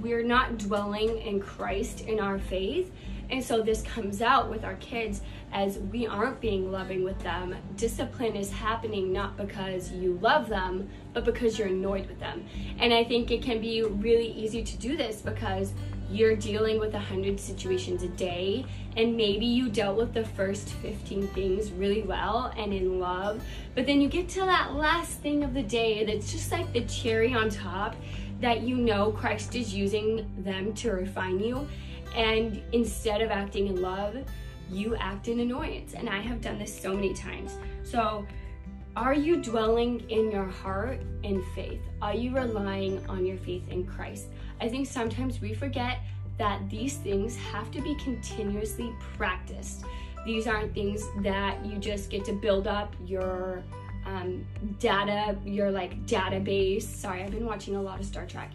we're 0.00 0.24
not 0.24 0.58
dwelling 0.58 1.18
in 1.18 1.40
Christ 1.40 2.02
in 2.02 2.20
our 2.20 2.38
faith. 2.38 2.92
And 3.30 3.42
so 3.42 3.62
this 3.62 3.82
comes 3.82 4.20
out 4.20 4.50
with 4.50 4.64
our 4.64 4.74
kids 4.74 5.22
as 5.54 5.78
we 5.78 6.06
aren't 6.06 6.40
being 6.40 6.70
loving 6.70 7.02
with 7.04 7.18
them. 7.20 7.54
Discipline 7.76 8.36
is 8.36 8.50
happening 8.50 9.12
not 9.12 9.36
because 9.36 9.90
you 9.92 10.18
love 10.20 10.48
them, 10.48 10.88
but 11.14 11.24
because 11.24 11.58
you're 11.58 11.68
annoyed 11.68 12.06
with 12.06 12.20
them. 12.20 12.44
And 12.78 12.92
I 12.92 13.04
think 13.04 13.30
it 13.30 13.40
can 13.40 13.60
be 13.60 13.82
really 13.82 14.26
easy 14.26 14.62
to 14.62 14.76
do 14.76 14.96
this 14.96 15.22
because 15.22 15.72
you're 16.10 16.36
dealing 16.36 16.78
with 16.78 16.94
a 16.94 16.98
hundred 16.98 17.40
situations 17.40 18.02
a 18.02 18.08
day 18.08 18.66
and 18.96 19.16
maybe 19.16 19.46
you 19.46 19.70
dealt 19.70 19.96
with 19.96 20.12
the 20.12 20.24
first 20.24 20.68
15 20.68 21.28
things 21.28 21.70
really 21.72 22.02
well 22.02 22.52
and 22.58 22.74
in 22.74 23.00
love 23.00 23.42
but 23.74 23.86
then 23.86 24.02
you 24.02 24.08
get 24.08 24.28
to 24.28 24.40
that 24.40 24.74
last 24.74 25.20
thing 25.20 25.42
of 25.42 25.54
the 25.54 25.62
day 25.62 26.04
that's 26.04 26.30
just 26.30 26.52
like 26.52 26.70
the 26.74 26.82
cherry 26.82 27.32
on 27.32 27.48
top 27.48 27.96
that 28.38 28.60
you 28.60 28.76
know 28.76 29.12
christ 29.12 29.54
is 29.54 29.74
using 29.74 30.30
them 30.44 30.74
to 30.74 30.90
refine 30.90 31.40
you 31.40 31.66
and 32.14 32.62
instead 32.72 33.20
of 33.22 33.30
acting 33.30 33.66
in 33.66 33.82
love, 33.82 34.16
you 34.70 34.96
act 34.96 35.28
in 35.28 35.40
annoyance. 35.40 35.94
And 35.94 36.08
I 36.08 36.20
have 36.20 36.40
done 36.40 36.58
this 36.58 36.78
so 36.80 36.94
many 36.94 37.14
times. 37.14 37.58
So, 37.82 38.26
are 38.96 39.14
you 39.14 39.42
dwelling 39.42 40.08
in 40.08 40.30
your 40.30 40.46
heart 40.46 41.00
in 41.24 41.44
faith? 41.54 41.80
Are 42.00 42.14
you 42.14 42.32
relying 42.32 43.04
on 43.08 43.26
your 43.26 43.36
faith 43.38 43.68
in 43.68 43.84
Christ? 43.84 44.28
I 44.60 44.68
think 44.68 44.86
sometimes 44.86 45.40
we 45.40 45.52
forget 45.52 45.98
that 46.38 46.68
these 46.70 46.96
things 46.98 47.36
have 47.36 47.70
to 47.72 47.80
be 47.80 47.96
continuously 47.96 48.92
practiced. 49.16 49.84
These 50.24 50.46
aren't 50.46 50.74
things 50.74 51.04
that 51.22 51.64
you 51.66 51.78
just 51.78 52.08
get 52.08 52.24
to 52.26 52.32
build 52.32 52.68
up 52.68 52.94
your 53.04 53.64
um, 54.06 54.46
data, 54.78 55.36
your 55.44 55.70
like 55.70 56.06
database. 56.06 56.82
Sorry, 56.82 57.22
I've 57.22 57.30
been 57.30 57.46
watching 57.46 57.76
a 57.76 57.82
lot 57.82 58.00
of 58.00 58.06
Star 58.06 58.26
Trek. 58.26 58.50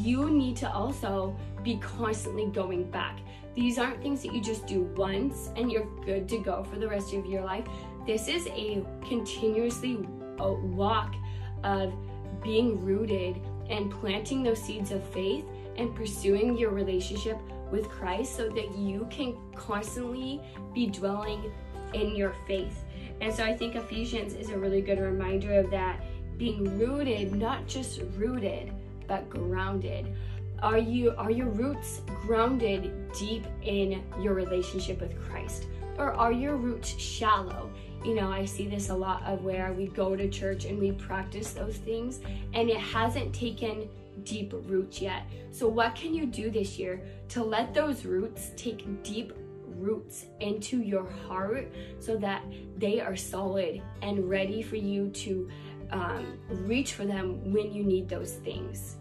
You 0.00 0.30
need 0.30 0.56
to 0.56 0.70
also 0.70 1.36
be 1.62 1.76
constantly 1.76 2.46
going 2.46 2.90
back. 2.90 3.18
These 3.54 3.78
aren't 3.78 4.02
things 4.02 4.22
that 4.22 4.34
you 4.34 4.40
just 4.40 4.66
do 4.66 4.82
once 4.96 5.50
and 5.56 5.70
you're 5.70 5.86
good 6.04 6.28
to 6.30 6.38
go 6.38 6.64
for 6.64 6.76
the 6.76 6.88
rest 6.88 7.12
of 7.14 7.26
your 7.26 7.42
life. 7.42 7.64
This 8.06 8.28
is 8.28 8.46
a 8.48 8.84
continuously 9.06 9.98
uh, 10.40 10.52
walk 10.52 11.14
of 11.62 11.94
being 12.42 12.84
rooted 12.84 13.40
and 13.70 13.90
planting 13.90 14.42
those 14.42 14.60
seeds 14.60 14.90
of 14.90 15.02
faith 15.10 15.44
and 15.76 15.94
pursuing 15.94 16.58
your 16.58 16.70
relationship 16.70 17.38
with 17.70 17.88
Christ 17.88 18.36
so 18.36 18.48
that 18.48 18.76
you 18.76 19.06
can 19.10 19.36
constantly 19.54 20.40
be 20.74 20.86
dwelling 20.86 21.50
in 21.94 22.14
your 22.14 22.34
faith. 22.46 22.84
And 23.20 23.32
so 23.32 23.44
I 23.44 23.56
think 23.56 23.74
Ephesians 23.74 24.34
is 24.34 24.50
a 24.50 24.58
really 24.58 24.82
good 24.82 24.98
reminder 24.98 25.58
of 25.58 25.70
that 25.70 26.02
being 26.36 26.78
rooted, 26.78 27.34
not 27.34 27.66
just 27.66 28.00
rooted, 28.16 28.72
but 29.06 29.28
grounded. 29.30 30.14
Are 30.62 30.78
you 30.78 31.14
are 31.16 31.30
your 31.30 31.48
roots 31.48 32.00
grounded 32.22 33.12
deep 33.12 33.46
in 33.62 34.02
your 34.20 34.34
relationship 34.34 35.00
with 35.00 35.18
Christ? 35.20 35.66
Or 35.98 36.12
are 36.12 36.32
your 36.32 36.56
roots 36.56 36.98
shallow? 36.98 37.70
You 38.04 38.14
know, 38.14 38.30
I 38.30 38.44
see 38.44 38.66
this 38.66 38.90
a 38.90 38.94
lot 38.94 39.22
of 39.24 39.44
where 39.44 39.72
we 39.72 39.86
go 39.86 40.16
to 40.16 40.28
church 40.28 40.64
and 40.64 40.78
we 40.78 40.92
practice 40.92 41.52
those 41.52 41.76
things 41.76 42.20
and 42.52 42.68
it 42.68 42.78
hasn't 42.78 43.34
taken 43.34 43.88
deep 44.24 44.52
roots 44.52 45.00
yet. 45.00 45.22
So 45.50 45.68
what 45.68 45.94
can 45.94 46.14
you 46.14 46.26
do 46.26 46.50
this 46.50 46.78
year 46.78 47.00
to 47.30 47.42
let 47.42 47.74
those 47.74 48.04
roots 48.04 48.50
take 48.56 49.02
deep 49.02 49.32
roots 49.76 50.26
into 50.40 50.78
your 50.78 51.06
heart 51.26 51.72
so 51.98 52.16
that 52.16 52.44
they 52.76 53.00
are 53.00 53.16
solid 53.16 53.82
and 54.02 54.28
ready 54.28 54.62
for 54.62 54.76
you 54.76 55.10
to 55.10 55.48
um, 55.90 56.38
reach 56.48 56.94
for 56.94 57.04
them 57.04 57.52
when 57.52 57.72
you 57.72 57.84
need 57.84 58.08
those 58.08 58.34
things. 58.34 58.96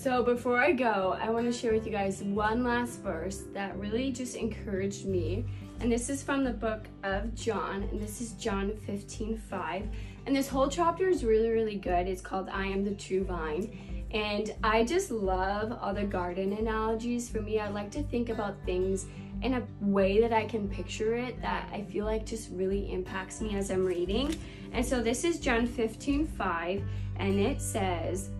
So 0.00 0.22
before 0.22 0.58
I 0.58 0.72
go, 0.72 1.14
I 1.20 1.28
want 1.28 1.44
to 1.44 1.52
share 1.52 1.74
with 1.74 1.84
you 1.84 1.92
guys 1.92 2.22
one 2.22 2.64
last 2.64 3.00
verse 3.00 3.42
that 3.52 3.78
really 3.78 4.10
just 4.10 4.34
encouraged 4.34 5.04
me. 5.04 5.44
And 5.80 5.92
this 5.92 6.08
is 6.08 6.22
from 6.22 6.42
the 6.42 6.52
book 6.52 6.86
of 7.04 7.34
John, 7.34 7.82
and 7.82 8.00
this 8.00 8.22
is 8.22 8.32
John 8.32 8.74
15 8.86 9.36
5. 9.36 9.88
And 10.24 10.34
this 10.34 10.48
whole 10.48 10.68
chapter 10.68 11.06
is 11.06 11.22
really, 11.22 11.50
really 11.50 11.76
good. 11.76 12.08
It's 12.08 12.22
called 12.22 12.48
I 12.48 12.64
Am 12.64 12.82
the 12.82 12.94
True 12.94 13.24
Vine. 13.24 14.06
And 14.10 14.54
I 14.64 14.84
just 14.84 15.10
love 15.10 15.78
all 15.82 15.92
the 15.92 16.04
garden 16.04 16.54
analogies. 16.54 17.28
For 17.28 17.42
me, 17.42 17.60
I 17.60 17.68
like 17.68 17.90
to 17.90 18.02
think 18.02 18.30
about 18.30 18.56
things 18.64 19.04
in 19.42 19.52
a 19.52 19.62
way 19.82 20.18
that 20.22 20.32
I 20.32 20.46
can 20.46 20.66
picture 20.66 21.14
it 21.14 21.42
that 21.42 21.68
I 21.74 21.82
feel 21.82 22.06
like 22.06 22.24
just 22.24 22.48
really 22.52 22.90
impacts 22.90 23.42
me 23.42 23.54
as 23.54 23.70
I'm 23.70 23.84
reading. 23.84 24.34
And 24.72 24.84
so 24.84 25.02
this 25.02 25.24
is 25.24 25.40
John 25.40 25.66
15 25.66 26.26
5, 26.26 26.82
and 27.16 27.38
it 27.38 27.60
says, 27.60 28.30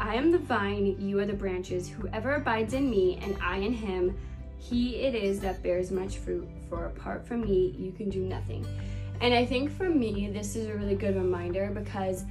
I 0.00 0.14
am 0.14 0.30
the 0.30 0.38
vine, 0.38 0.96
you 1.00 1.18
are 1.18 1.26
the 1.26 1.32
branches. 1.32 1.88
Whoever 1.88 2.34
abides 2.34 2.72
in 2.72 2.88
me 2.88 3.18
and 3.20 3.36
I 3.42 3.56
in 3.56 3.72
him, 3.72 4.16
he 4.56 4.96
it 4.96 5.14
is 5.14 5.40
that 5.40 5.62
bears 5.62 5.90
much 5.90 6.18
fruit, 6.18 6.48
for 6.68 6.86
apart 6.86 7.26
from 7.26 7.40
me, 7.40 7.74
you 7.76 7.90
can 7.90 8.08
do 8.08 8.20
nothing. 8.20 8.66
And 9.20 9.34
I 9.34 9.44
think 9.44 9.70
for 9.70 9.88
me, 9.88 10.30
this 10.32 10.54
is 10.54 10.68
a 10.68 10.74
really 10.74 10.94
good 10.94 11.16
reminder 11.16 11.70
because 11.74 12.24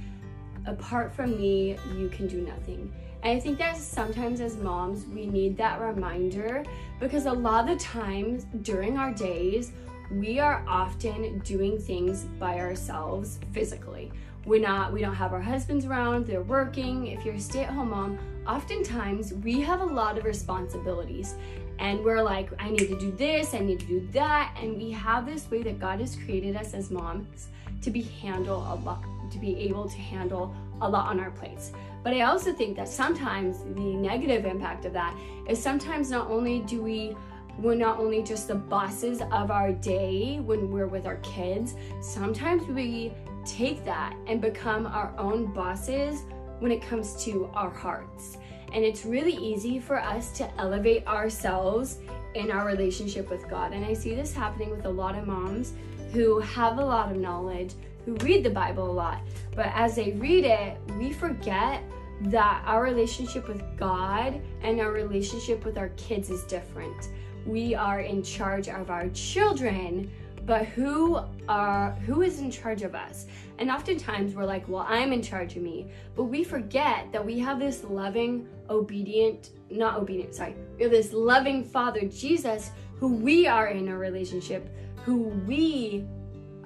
apart 0.66 1.12
from 1.12 1.36
me, 1.36 1.76
you 1.96 2.08
can 2.08 2.26
do 2.26 2.40
nothing. 2.40 2.92
And 3.22 3.36
I 3.36 3.40
think 3.40 3.58
that 3.58 3.76
sometimes 3.76 4.40
as 4.40 4.56
moms, 4.56 5.04
we 5.06 5.26
need 5.26 5.56
that 5.58 5.80
reminder 5.80 6.64
because 7.00 7.26
a 7.26 7.32
lot 7.32 7.68
of 7.68 7.78
the 7.78 7.84
times 7.84 8.46
during 8.62 8.96
our 8.96 9.12
days, 9.12 9.72
we 10.10 10.38
are 10.38 10.64
often 10.66 11.40
doing 11.40 11.78
things 11.78 12.24
by 12.38 12.60
ourselves 12.60 13.40
physically. 13.52 14.10
We're 14.48 14.62
not, 14.62 14.94
we 14.94 15.02
don't 15.02 15.14
have 15.14 15.34
our 15.34 15.42
husbands 15.42 15.84
around, 15.84 16.26
they're 16.26 16.40
working. 16.40 17.08
If 17.08 17.22
you're 17.22 17.34
a 17.34 17.38
stay 17.38 17.64
at 17.64 17.68
home 17.68 17.90
mom, 17.90 18.18
oftentimes 18.46 19.34
we 19.34 19.60
have 19.60 19.82
a 19.82 19.84
lot 19.84 20.16
of 20.16 20.24
responsibilities 20.24 21.34
and 21.78 22.02
we're 22.02 22.22
like, 22.22 22.48
I 22.58 22.70
need 22.70 22.88
to 22.88 22.98
do 22.98 23.12
this, 23.12 23.52
I 23.52 23.58
need 23.58 23.78
to 23.80 23.84
do 23.84 24.08
that. 24.12 24.56
And 24.58 24.78
we 24.78 24.90
have 24.92 25.26
this 25.26 25.50
way 25.50 25.62
that 25.64 25.78
God 25.78 26.00
has 26.00 26.16
created 26.16 26.56
us 26.56 26.72
as 26.72 26.90
moms 26.90 27.48
to 27.82 27.90
be 27.90 28.00
handle 28.00 28.60
a 28.72 28.76
lot, 28.86 29.04
to 29.32 29.38
be 29.38 29.54
able 29.58 29.86
to 29.86 29.98
handle 29.98 30.56
a 30.80 30.88
lot 30.88 31.10
on 31.10 31.20
our 31.20 31.30
plates. 31.30 31.72
But 32.02 32.14
I 32.14 32.22
also 32.22 32.50
think 32.50 32.74
that 32.76 32.88
sometimes 32.88 33.64
the 33.74 33.96
negative 33.96 34.46
impact 34.46 34.86
of 34.86 34.94
that 34.94 35.14
is 35.46 35.62
sometimes 35.62 36.10
not 36.10 36.30
only 36.30 36.60
do 36.60 36.80
we 36.80 37.14
we're 37.58 37.74
not 37.74 37.98
only 37.98 38.22
just 38.22 38.48
the 38.48 38.54
bosses 38.54 39.20
of 39.32 39.50
our 39.50 39.72
day 39.72 40.38
when 40.40 40.70
we're 40.70 40.86
with 40.86 41.06
our 41.06 41.16
kids, 41.16 41.74
sometimes 42.00 42.62
we 42.68 43.12
take 43.44 43.84
that 43.84 44.14
and 44.26 44.40
become 44.40 44.86
our 44.86 45.12
own 45.18 45.52
bosses 45.52 46.22
when 46.60 46.70
it 46.70 46.80
comes 46.82 47.22
to 47.24 47.50
our 47.54 47.70
hearts. 47.70 48.38
And 48.72 48.84
it's 48.84 49.04
really 49.04 49.34
easy 49.34 49.80
for 49.80 49.98
us 49.98 50.30
to 50.38 50.48
elevate 50.60 51.06
ourselves 51.06 51.98
in 52.34 52.50
our 52.50 52.66
relationship 52.66 53.30
with 53.30 53.48
God. 53.48 53.72
And 53.72 53.84
I 53.84 53.94
see 53.94 54.14
this 54.14 54.32
happening 54.32 54.70
with 54.70 54.84
a 54.84 54.90
lot 54.90 55.16
of 55.16 55.26
moms 55.26 55.72
who 56.12 56.38
have 56.40 56.78
a 56.78 56.84
lot 56.84 57.10
of 57.10 57.16
knowledge, 57.16 57.72
who 58.04 58.14
read 58.16 58.44
the 58.44 58.50
Bible 58.50 58.90
a 58.90 58.92
lot. 58.92 59.20
But 59.54 59.66
as 59.74 59.96
they 59.96 60.12
read 60.12 60.44
it, 60.44 60.76
we 60.98 61.12
forget 61.12 61.82
that 62.22 62.62
our 62.66 62.82
relationship 62.82 63.48
with 63.48 63.62
God 63.76 64.40
and 64.62 64.80
our 64.80 64.92
relationship 64.92 65.64
with 65.64 65.78
our 65.78 65.90
kids 65.90 66.30
is 66.30 66.42
different. 66.44 67.08
We 67.48 67.74
are 67.74 68.00
in 68.00 68.22
charge 68.22 68.68
of 68.68 68.90
our 68.90 69.08
children, 69.08 70.10
but 70.44 70.66
who 70.66 71.18
are 71.48 71.92
who 72.04 72.20
is 72.20 72.40
in 72.40 72.50
charge 72.50 72.82
of 72.82 72.94
us? 72.94 73.24
And 73.58 73.70
oftentimes 73.70 74.34
we're 74.34 74.44
like, 74.44 74.68
well, 74.68 74.84
I'm 74.86 75.14
in 75.14 75.22
charge 75.22 75.56
of 75.56 75.62
me. 75.62 75.86
But 76.14 76.24
we 76.24 76.44
forget 76.44 77.10
that 77.10 77.24
we 77.24 77.38
have 77.38 77.58
this 77.58 77.84
loving, 77.84 78.46
obedient, 78.68 79.50
not 79.70 79.96
obedient, 79.96 80.34
sorry, 80.34 80.56
we 80.76 80.82
have 80.82 80.92
this 80.92 81.14
loving 81.14 81.64
Father, 81.64 82.02
Jesus, 82.02 82.70
who 82.96 83.16
we 83.16 83.46
are 83.46 83.68
in 83.68 83.88
a 83.88 83.96
relationship, 83.96 84.68
who 85.06 85.22
we 85.46 86.04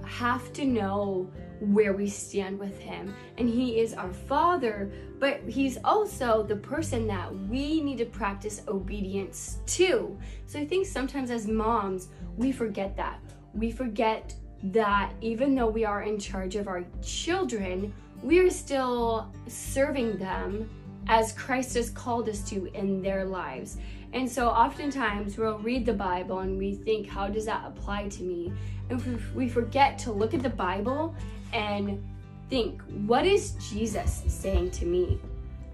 have 0.04 0.52
to 0.54 0.64
know 0.64 1.30
where 1.60 1.92
we 1.92 2.08
stand 2.08 2.58
with 2.58 2.78
him. 2.78 3.14
And 3.38 3.48
he 3.48 3.78
is 3.78 3.94
our 3.94 4.12
father, 4.12 4.90
but 5.18 5.40
he's 5.48 5.78
also 5.84 6.42
the 6.42 6.56
person 6.56 7.06
that 7.06 7.32
we 7.48 7.80
need 7.80 7.98
to 7.98 8.04
practice 8.06 8.62
obedience 8.68 9.58
to. 9.66 10.18
So 10.46 10.58
I 10.58 10.66
think 10.66 10.86
sometimes 10.86 11.30
as 11.30 11.46
moms, 11.46 12.08
we 12.36 12.50
forget 12.50 12.96
that. 12.96 13.20
We 13.54 13.70
forget 13.70 14.34
that 14.64 15.12
even 15.20 15.54
though 15.54 15.68
we 15.68 15.84
are 15.84 16.02
in 16.02 16.18
charge 16.18 16.56
of 16.56 16.68
our 16.68 16.84
children, 17.02 17.92
we 18.22 18.38
are 18.40 18.50
still 18.50 19.32
serving 19.46 20.18
them 20.18 20.68
as 21.08 21.32
Christ 21.32 21.74
has 21.74 21.90
called 21.90 22.28
us 22.28 22.48
to 22.50 22.66
in 22.74 23.02
their 23.02 23.24
lives. 23.24 23.78
And 24.12 24.31
so 24.31 24.48
oftentimes 24.48 25.38
we'll 25.38 25.59
read 25.59 25.87
the 25.87 25.94
Bible 25.94 26.40
and 26.40 26.59
we 26.59 26.75
think, 26.75 27.09
how 27.09 27.29
does 27.29 27.46
that 27.46 27.64
apply 27.66 28.09
to 28.09 28.22
me? 28.22 28.53
And 28.90 29.20
we 29.35 29.48
forget 29.48 29.98
to 30.01 30.12
look 30.12 30.35
at 30.35 30.42
the 30.42 30.51
Bible 30.51 31.14
and 31.53 32.03
think, 32.51 32.83
what 33.07 33.25
is 33.25 33.53
Jesus 33.70 34.22
saying 34.27 34.70
to 34.72 34.85
me? 34.85 35.18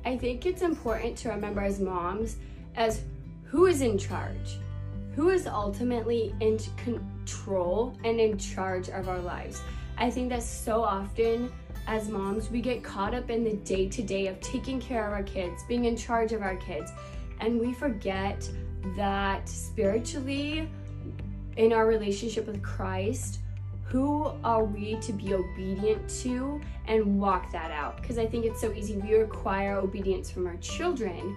I 0.05 0.17
think 0.17 0.47
it's 0.47 0.63
important 0.63 1.17
to 1.19 1.31
remember 1.31 1.61
as 1.61 1.81
moms 1.81 2.37
as 2.77 3.03
who 3.45 3.67
is 3.67 3.81
in 3.81 3.99
charge, 3.99 4.59
who 5.17 5.31
is 5.31 5.49
ultimately 5.49 6.33
in 6.41 6.59
control 6.77 7.99
and 8.05 8.21
in 8.21 8.39
charge 8.39 8.89
of 8.89 9.09
our 9.09 9.19
lives. 9.19 9.61
I 9.97 10.11
think 10.11 10.29
that 10.29 10.45
so 10.45 10.83
often 10.83 11.51
as 11.89 12.09
moms, 12.09 12.51
we 12.51 12.61
get 12.61 12.85
caught 12.85 13.15
up 13.15 13.31
in 13.31 13.43
the 13.43 13.55
day 13.55 13.89
to 13.89 14.03
day 14.03 14.29
of 14.29 14.39
taking 14.41 14.79
care 14.79 15.07
of 15.07 15.13
our 15.13 15.23
kids, 15.23 15.65
being 15.67 15.87
in 15.87 15.97
charge 15.97 16.33
of 16.33 16.43
our 16.43 16.57
kids, 16.57 16.93
and 17.41 17.61
we 17.61 17.73
forget 17.73 18.49
that 18.97 19.49
spiritually, 19.49 20.69
in 21.57 21.73
our 21.73 21.87
relationship 21.87 22.47
with 22.47 22.63
Christ, 22.63 23.41
who 23.85 24.31
are 24.45 24.65
we 24.65 24.97
to 25.01 25.13
be 25.13 25.35
obedient 25.35 26.09
to 26.21 26.61
and 26.87 27.19
walk 27.19 27.51
that 27.53 27.71
out? 27.71 28.01
Because 28.01 28.17
I 28.17 28.27
think 28.27 28.45
it's 28.45 28.61
so 28.61 28.73
easy. 28.73 28.97
We 28.97 29.15
require 29.15 29.77
obedience 29.77 30.31
from 30.31 30.47
our 30.47 30.57
children. 30.57 31.37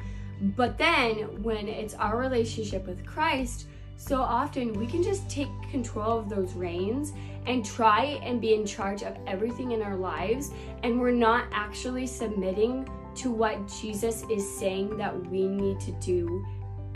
But 0.55 0.77
then 0.77 1.41
when 1.41 1.67
it's 1.67 1.93
our 1.95 2.17
relationship 2.17 2.85
with 2.85 3.05
Christ, 3.05 3.67
so 4.01 4.19
often 4.19 4.73
we 4.73 4.87
can 4.87 5.03
just 5.03 5.29
take 5.29 5.47
control 5.69 6.17
of 6.17 6.27
those 6.27 6.53
reins 6.53 7.13
and 7.45 7.63
try 7.63 8.19
and 8.23 8.41
be 8.41 8.55
in 8.55 8.65
charge 8.65 9.03
of 9.03 9.15
everything 9.27 9.73
in 9.73 9.83
our 9.83 9.95
lives. 9.95 10.49
And 10.81 10.99
we're 10.99 11.11
not 11.11 11.45
actually 11.51 12.07
submitting 12.07 12.89
to 13.17 13.29
what 13.29 13.67
Jesus 13.79 14.25
is 14.27 14.57
saying 14.57 14.97
that 14.97 15.15
we 15.29 15.47
need 15.47 15.79
to 15.81 15.91
do 16.01 16.43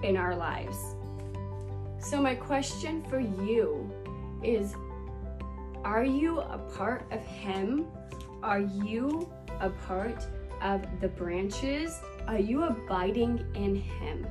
in 0.02 0.18
our 0.18 0.36
lives. 0.36 0.96
So, 2.00 2.20
my 2.20 2.34
question 2.34 3.04
for 3.04 3.20
you 3.20 3.88
is 4.44 4.76
are 5.84 6.04
you 6.04 6.39
a 6.39 6.58
part 6.58 7.06
of 7.12 7.24
Him? 7.24 7.86
Are 8.41 8.62
you 8.62 9.32
a 9.60 9.70
part 9.70 10.26
of 10.63 10.82
the 11.02 11.10
branches? 11.10 12.00
Are 12.28 12.39
you 12.39 12.63
abiding 12.63 13.46
in 13.54 13.76
Him? 13.76 14.26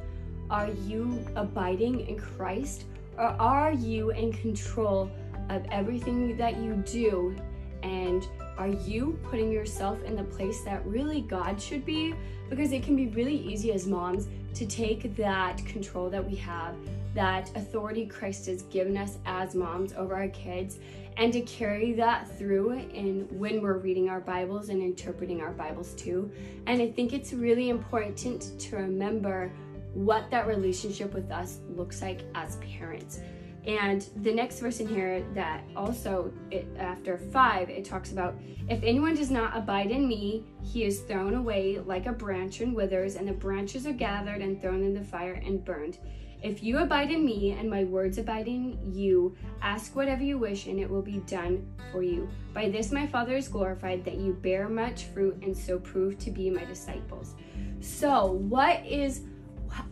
Are 0.51 0.71
you 0.87 1.25
abiding 1.37 2.01
in 2.07 2.19
Christ? 2.19 2.85
Or 3.17 3.25
are 3.25 3.73
you 3.73 4.11
in 4.11 4.33
control 4.33 5.11
of 5.49 5.65
everything 5.71 6.37
that 6.37 6.57
you 6.57 6.75
do? 6.87 7.37
And 7.83 8.27
are 8.57 8.69
you 8.69 9.19
putting 9.25 9.51
yourself 9.53 10.03
in 10.05 10.17
the 10.17 10.25
place 10.25 10.63
that 10.63 10.85
really 10.87 11.21
God 11.23 11.61
should 11.61 11.85
be? 11.85 12.15
Because 12.49 12.73
it 12.73 12.83
can 12.83 12.97
be 12.97 13.09
really 13.09 13.37
easy 13.37 13.73
as 13.73 13.87
moms 13.87 14.29
to 14.55 14.67
take 14.67 15.17
that 15.17 15.65
control 15.67 16.09
that 16.11 16.25
we 16.25 16.37
have, 16.37 16.75
that 17.15 17.51
authority 17.57 18.07
Christ 18.07 18.47
has 18.47 18.63
given 18.63 18.97
us 18.97 19.19
as 19.27 19.55
moms 19.55 19.93
over 19.93 20.15
our 20.15 20.29
kids, 20.29 20.79
and 21.17 21.33
to 21.33 21.41
carry 21.43 21.93
that 21.93 22.29
through 22.39 22.73
in 22.73 23.27
when 23.31 23.61
we're 23.61 23.79
reading 23.79 24.09
our 24.09 24.21
Bibles 24.21 24.69
and 24.69 24.83
interpreting 24.83 25.41
our 25.41 25.53
Bibles 25.53 25.95
too. 25.95 26.31
And 26.67 26.81
I 26.81 26.91
think 26.91 27.13
it's 27.13 27.33
really 27.33 27.69
important 27.69 28.59
to 28.61 28.77
remember 28.77 29.53
what 29.95 30.31
that 30.31 30.47
relationship 30.47 31.15
with 31.15 31.31
us 31.31 31.61
looks 31.69 32.03
like 32.03 32.21
as 32.35 32.57
parents. 32.57 33.21
And 33.67 34.07
the 34.17 34.33
next 34.33 34.61
verse 34.61 34.81
in 34.81 34.87
here 34.87 35.25
that 35.33 35.65
also 35.75 36.33
it, 36.51 36.67
after 36.79 37.17
five, 37.17 37.71
it 37.71 37.85
talks 37.85 38.13
about 38.13 38.37
if 38.69 38.83
anyone 38.83 39.15
does 39.15 39.31
not 39.31 39.57
abide 39.57 39.91
in 39.91 40.07
me, 40.07 40.45
he 40.63 40.85
is 40.85 41.01
thrown 41.01 41.35
away 41.35 41.79
like 41.79 42.07
a 42.07 42.13
branch 42.13 42.61
and 42.61 42.75
withers, 42.75 43.17
and 43.17 43.27
the 43.27 43.33
branches 43.33 43.87
are 43.87 43.93
gathered 43.93 44.43
and 44.43 44.61
thrown 44.61 44.83
in 44.83 44.93
the 44.93 45.03
fire 45.03 45.41
and 45.45 45.65
burned. 45.65 45.99
If 46.43 46.63
you 46.63 46.79
abide 46.79 47.11
in 47.11 47.25
me 47.25 47.53
and 47.53 47.71
my 47.71 47.85
words 47.85 48.19
abide 48.19 48.49
in 48.49 48.79
you, 48.93 49.35
ask 49.63 49.97
whatever 49.97 50.23
you 50.23 50.37
wish 50.37 50.67
and 50.67 50.79
it 50.79 50.91
will 50.91 51.01
be 51.01 51.21
done 51.21 51.67
for 51.91 52.03
you. 52.03 52.29
By 52.53 52.69
this 52.69 52.93
my 52.93 53.07
Father 53.07 53.35
is 53.35 53.49
glorified 53.49 54.05
that 54.05 54.19
you 54.19 54.35
bear 54.35 54.69
much 54.69 55.05
fruit 55.05 55.43
and 55.43 55.57
so 55.57 55.79
prove 55.79 56.19
to 56.19 56.31
be 56.31 56.51
my 56.51 56.67
disciples. 56.67 57.35
So, 57.81 58.33
what 58.33 58.85
is 58.85 59.23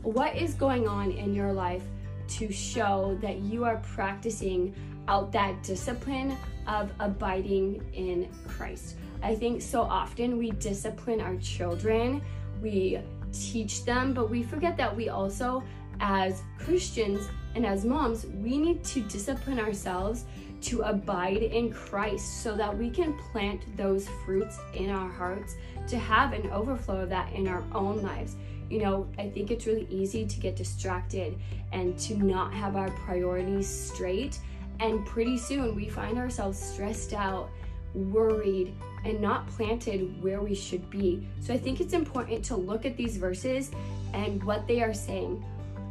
what 0.03 0.37
is 0.37 0.55
going 0.55 0.89
on 0.89 1.11
in 1.13 1.35
your 1.35 1.53
life 1.53 1.83
to 2.29 2.51
show 2.53 3.19
that 3.21 3.39
you 3.39 3.65
are 3.65 3.77
practicing 3.79 4.75
out 5.09 5.33
that 5.33 5.63
discipline 5.63 6.37
of 6.67 6.91
abiding 7.01 7.83
in 7.93 8.29
Christ? 8.49 8.97
I 9.23 9.35
think 9.35 9.63
so 9.63 9.83
often 9.83 10.39
we 10.39 10.51
discipline 10.53 11.21
our 11.21 11.37
children, 11.37 12.23
we 12.61 12.99
teach 13.33 13.85
them, 13.85 14.13
but 14.13 14.31
we 14.31 14.43
forget 14.43 14.77
that 14.77 14.95
we 14.95 15.09
also 15.09 15.63
as 16.01 16.43
Christians 16.59 17.29
and 17.55 17.65
as 17.65 17.85
moms, 17.85 18.27
we 18.27 18.59
need 18.59 18.85
to 18.85 19.01
discipline 19.03 19.61
ourselves 19.61 20.25
to 20.63 20.83
abide 20.83 21.43
in 21.43 21.73
Christ 21.73 22.43
so 22.43 22.57
that 22.57 22.77
we 22.77 22.89
can 22.89 23.17
plant 23.33 23.61
those 23.77 24.09
fruits 24.25 24.59
in 24.75 24.91
our 24.91 25.11
hearts 25.11 25.57
to 25.89 25.99
have 25.99 26.33
an 26.33 26.51
overflow 26.51 27.01
of 27.01 27.09
that 27.11 27.33
in 27.33 27.49
our 27.49 27.65
own 27.75 28.01
lives. 28.03 28.37
You 28.73 28.79
know, 28.79 29.07
I 29.19 29.29
think 29.29 29.51
it's 29.51 29.67
really 29.67 29.87
easy 29.91 30.25
to 30.25 30.41
get 30.41 30.57
distracted 30.57 31.39
and 31.73 31.99
to 31.99 32.17
not 32.17 32.55
have 32.55 32.75
our 32.75 32.91
priorities 33.05 33.69
straight. 33.69 34.39
And 34.81 35.05
pretty 35.05 35.37
soon 35.37 35.77
we 35.77 35.91
find 35.91 36.17
ourselves 36.17 36.59
stressed 36.59 37.13
out, 37.13 37.51
worried, 37.93 38.75
and 39.05 39.21
not 39.21 39.47
planted 39.47 40.23
where 40.23 40.41
we 40.41 40.55
should 40.55 40.89
be. 40.89 41.29
So 41.39 41.53
I 41.53 41.59
think 41.59 41.83
it's 41.83 41.93
important 41.93 42.43
to 42.47 42.57
look 42.57 42.87
at 42.87 42.97
these 42.97 43.19
verses 43.19 43.71
and 44.15 44.43
what 44.43 44.67
they 44.67 44.81
are 44.81 44.95
saying. 44.95 45.45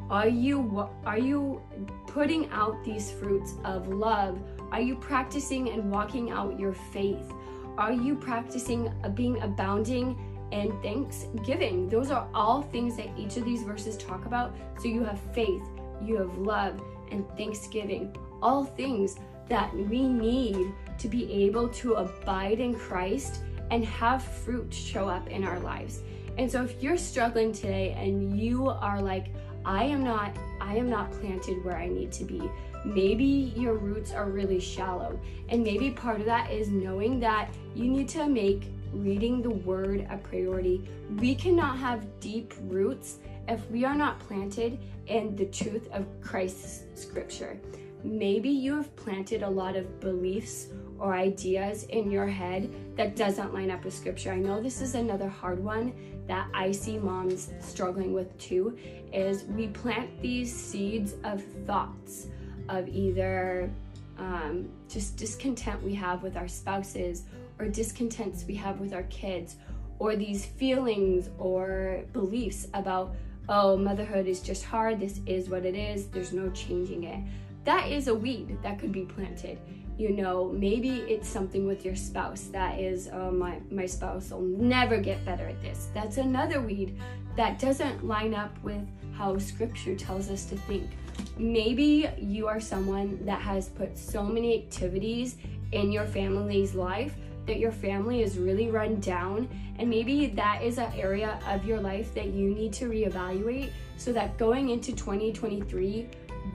Are 0.09 0.27
you 0.27 0.89
are 1.05 1.19
you 1.19 1.61
putting 2.07 2.49
out 2.49 2.83
these 2.83 3.11
fruits 3.11 3.53
of 3.63 3.89
love? 3.89 4.39
Are 4.71 4.81
you 4.81 4.95
practicing 4.95 5.69
and 5.69 5.91
walking 5.91 6.31
out 6.31 6.59
your 6.59 6.73
faith? 6.73 7.31
Are 7.77 7.93
you 7.93 8.15
practicing 8.15 8.91
uh, 9.03 9.09
being 9.09 9.39
abounding 9.43 10.17
and 10.51 10.71
thanksgiving? 10.81 11.89
Those 11.89 12.11
are 12.11 12.27
all 12.33 12.61
things 12.61 12.97
that 12.97 13.07
each 13.17 13.37
of 13.37 13.45
these 13.45 13.63
verses 13.63 13.97
talk 13.97 14.25
about. 14.25 14.55
So 14.79 14.87
you 14.87 15.03
have 15.03 15.19
faith, 15.33 15.63
you 16.03 16.17
have 16.17 16.37
love, 16.37 16.81
and 17.11 17.27
thanksgiving. 17.37 18.15
All 18.41 18.63
things 18.63 19.17
that 19.49 19.75
we 19.75 20.07
need 20.07 20.73
to 20.97 21.07
be 21.07 21.31
able 21.45 21.67
to 21.69 21.93
abide 21.93 22.59
in 22.59 22.73
Christ 22.73 23.41
and 23.69 23.83
have 23.85 24.23
fruit 24.23 24.73
show 24.73 25.07
up 25.07 25.27
in 25.29 25.43
our 25.43 25.59
lives. 25.59 26.01
And 26.37 26.51
so 26.51 26.63
if 26.63 26.81
you're 26.81 26.97
struggling 26.97 27.51
today 27.51 27.95
and 27.97 28.39
you 28.39 28.69
are 28.69 29.01
like, 29.01 29.27
I 29.65 29.83
am 29.83 30.03
not 30.03 30.35
I 30.59 30.75
am 30.75 30.89
not 30.89 31.11
planted 31.11 31.63
where 31.63 31.77
I 31.77 31.87
need 31.87 32.11
to 32.13 32.23
be. 32.23 32.49
Maybe 32.85 33.51
your 33.55 33.75
roots 33.75 34.11
are 34.11 34.29
really 34.29 34.59
shallow. 34.59 35.19
And 35.49 35.63
maybe 35.63 35.91
part 35.91 36.19
of 36.19 36.25
that 36.25 36.51
is 36.51 36.69
knowing 36.69 37.19
that 37.19 37.53
you 37.75 37.89
need 37.89 38.07
to 38.09 38.27
make 38.27 38.71
reading 38.91 39.41
the 39.41 39.49
word 39.49 40.07
a 40.09 40.17
priority. 40.17 40.87
We 41.17 41.35
cannot 41.35 41.77
have 41.77 42.05
deep 42.19 42.53
roots 42.63 43.19
if 43.47 43.69
we 43.69 43.85
are 43.85 43.95
not 43.95 44.19
planted 44.19 44.79
in 45.07 45.35
the 45.35 45.45
truth 45.45 45.89
of 45.91 46.05
Christ's 46.21 46.83
scripture. 46.95 47.59
Maybe 48.03 48.49
you 48.49 48.75
have 48.75 48.95
planted 48.95 49.43
a 49.43 49.49
lot 49.49 49.75
of 49.75 49.99
beliefs 49.99 50.67
or 50.97 51.13
ideas 51.13 51.83
in 51.83 52.09
your 52.11 52.27
head 52.27 52.71
that 52.95 53.15
doesn't 53.15 53.53
line 53.53 53.71
up 53.71 53.83
with 53.83 53.93
scripture. 53.93 54.31
I 54.31 54.37
know 54.37 54.61
this 54.61 54.81
is 54.81 54.95
another 54.95 55.27
hard 55.27 55.63
one 55.63 55.93
that 56.27 56.47
I 56.53 56.71
see 56.71 56.97
moms 56.97 57.51
struggling 57.59 58.13
with 58.13 58.35
too 58.37 58.77
is 59.11 59.43
we 59.45 59.67
plant 59.67 60.21
these 60.21 60.55
seeds 60.55 61.15
of 61.23 61.43
thoughts 61.65 62.27
of 62.69 62.87
either 62.87 63.69
um, 64.17 64.69
just 64.87 65.17
discontent 65.17 65.81
we 65.83 65.93
have 65.95 66.23
with 66.23 66.37
our 66.37 66.47
spouses 66.47 67.23
or 67.61 67.67
discontents 67.67 68.43
we 68.47 68.55
have 68.55 68.79
with 68.79 68.93
our 68.93 69.03
kids 69.03 69.55
or 69.99 70.15
these 70.15 70.45
feelings 70.45 71.29
or 71.37 72.03
beliefs 72.11 72.67
about 72.73 73.13
oh 73.49 73.77
motherhood 73.77 74.25
is 74.25 74.41
just 74.41 74.63
hard 74.63 74.99
this 74.99 75.21
is 75.27 75.47
what 75.47 75.63
it 75.63 75.75
is 75.75 76.07
there's 76.07 76.33
no 76.33 76.49
changing 76.49 77.03
it. 77.03 77.19
That 77.63 77.91
is 77.91 78.07
a 78.07 78.15
weed 78.15 78.57
that 78.63 78.79
could 78.79 78.91
be 78.91 79.05
planted. 79.05 79.59
You 79.97 80.09
know 80.09 80.51
maybe 80.51 81.01
it's 81.01 81.29
something 81.29 81.67
with 81.67 81.85
your 81.85 81.95
spouse 81.95 82.45
that 82.45 82.79
is 82.79 83.09
oh 83.13 83.29
my 83.29 83.59
my 83.69 83.85
spouse 83.85 84.31
will 84.31 84.41
never 84.41 84.97
get 84.97 85.23
better 85.23 85.47
at 85.47 85.61
this. 85.61 85.89
That's 85.93 86.17
another 86.17 86.61
weed 86.61 86.99
that 87.37 87.59
doesn't 87.59 88.05
line 88.05 88.33
up 88.33 88.51
with 88.63 88.81
how 89.13 89.37
scripture 89.37 89.95
tells 89.95 90.29
us 90.31 90.45
to 90.45 90.57
think. 90.57 90.89
Maybe 91.37 92.09
you 92.17 92.47
are 92.47 92.59
someone 92.59 93.23
that 93.25 93.41
has 93.41 93.69
put 93.69 93.95
so 93.95 94.23
many 94.23 94.63
activities 94.63 95.37
in 95.71 95.91
your 95.91 96.05
family's 96.05 96.73
life 96.73 97.13
that 97.45 97.59
your 97.59 97.71
family 97.71 98.21
is 98.21 98.37
really 98.37 98.69
run 98.69 98.99
down 98.99 99.49
and 99.79 99.89
maybe 99.89 100.27
that 100.27 100.61
is 100.63 100.77
an 100.77 100.91
area 100.95 101.39
of 101.47 101.65
your 101.65 101.79
life 101.79 102.13
that 102.13 102.27
you 102.27 102.49
need 102.49 102.71
to 102.73 102.85
reevaluate 102.85 103.69
so 103.97 104.11
that 104.11 104.37
going 104.37 104.69
into 104.69 104.91
2023 104.91 106.07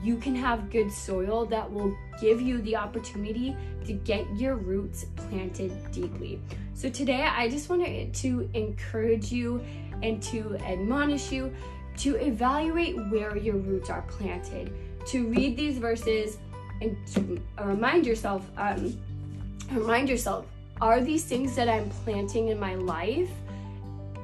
you 0.03 0.17
can 0.17 0.35
have 0.35 0.69
good 0.69 0.91
soil 0.91 1.45
that 1.45 1.71
will 1.71 1.95
give 2.19 2.41
you 2.41 2.61
the 2.61 2.75
opportunity 2.75 3.55
to 3.85 3.93
get 3.93 4.25
your 4.35 4.55
roots 4.55 5.05
planted 5.15 5.71
deeply. 5.91 6.41
So 6.73 6.89
today 6.89 7.23
I 7.23 7.49
just 7.49 7.69
wanted 7.69 8.13
to 8.15 8.49
encourage 8.53 9.31
you 9.31 9.61
and 10.03 10.21
to 10.23 10.57
admonish 10.57 11.31
you 11.31 11.53
to 11.97 12.15
evaluate 12.17 12.95
where 13.09 13.35
your 13.37 13.55
roots 13.55 13.89
are 13.89 14.03
planted, 14.03 14.71
to 15.07 15.27
read 15.27 15.57
these 15.57 15.77
verses 15.79 16.37
and 16.81 16.95
to 17.13 17.41
remind 17.63 18.05
yourself, 18.05 18.47
um, 18.57 18.95
remind 19.71 20.07
yourself, 20.09 20.45
are 20.81 21.01
these 21.01 21.23
things 21.23 21.55
that 21.55 21.67
I'm 21.67 21.89
planting 21.89 22.49
in 22.49 22.59
my 22.59 22.75
life? 22.75 23.29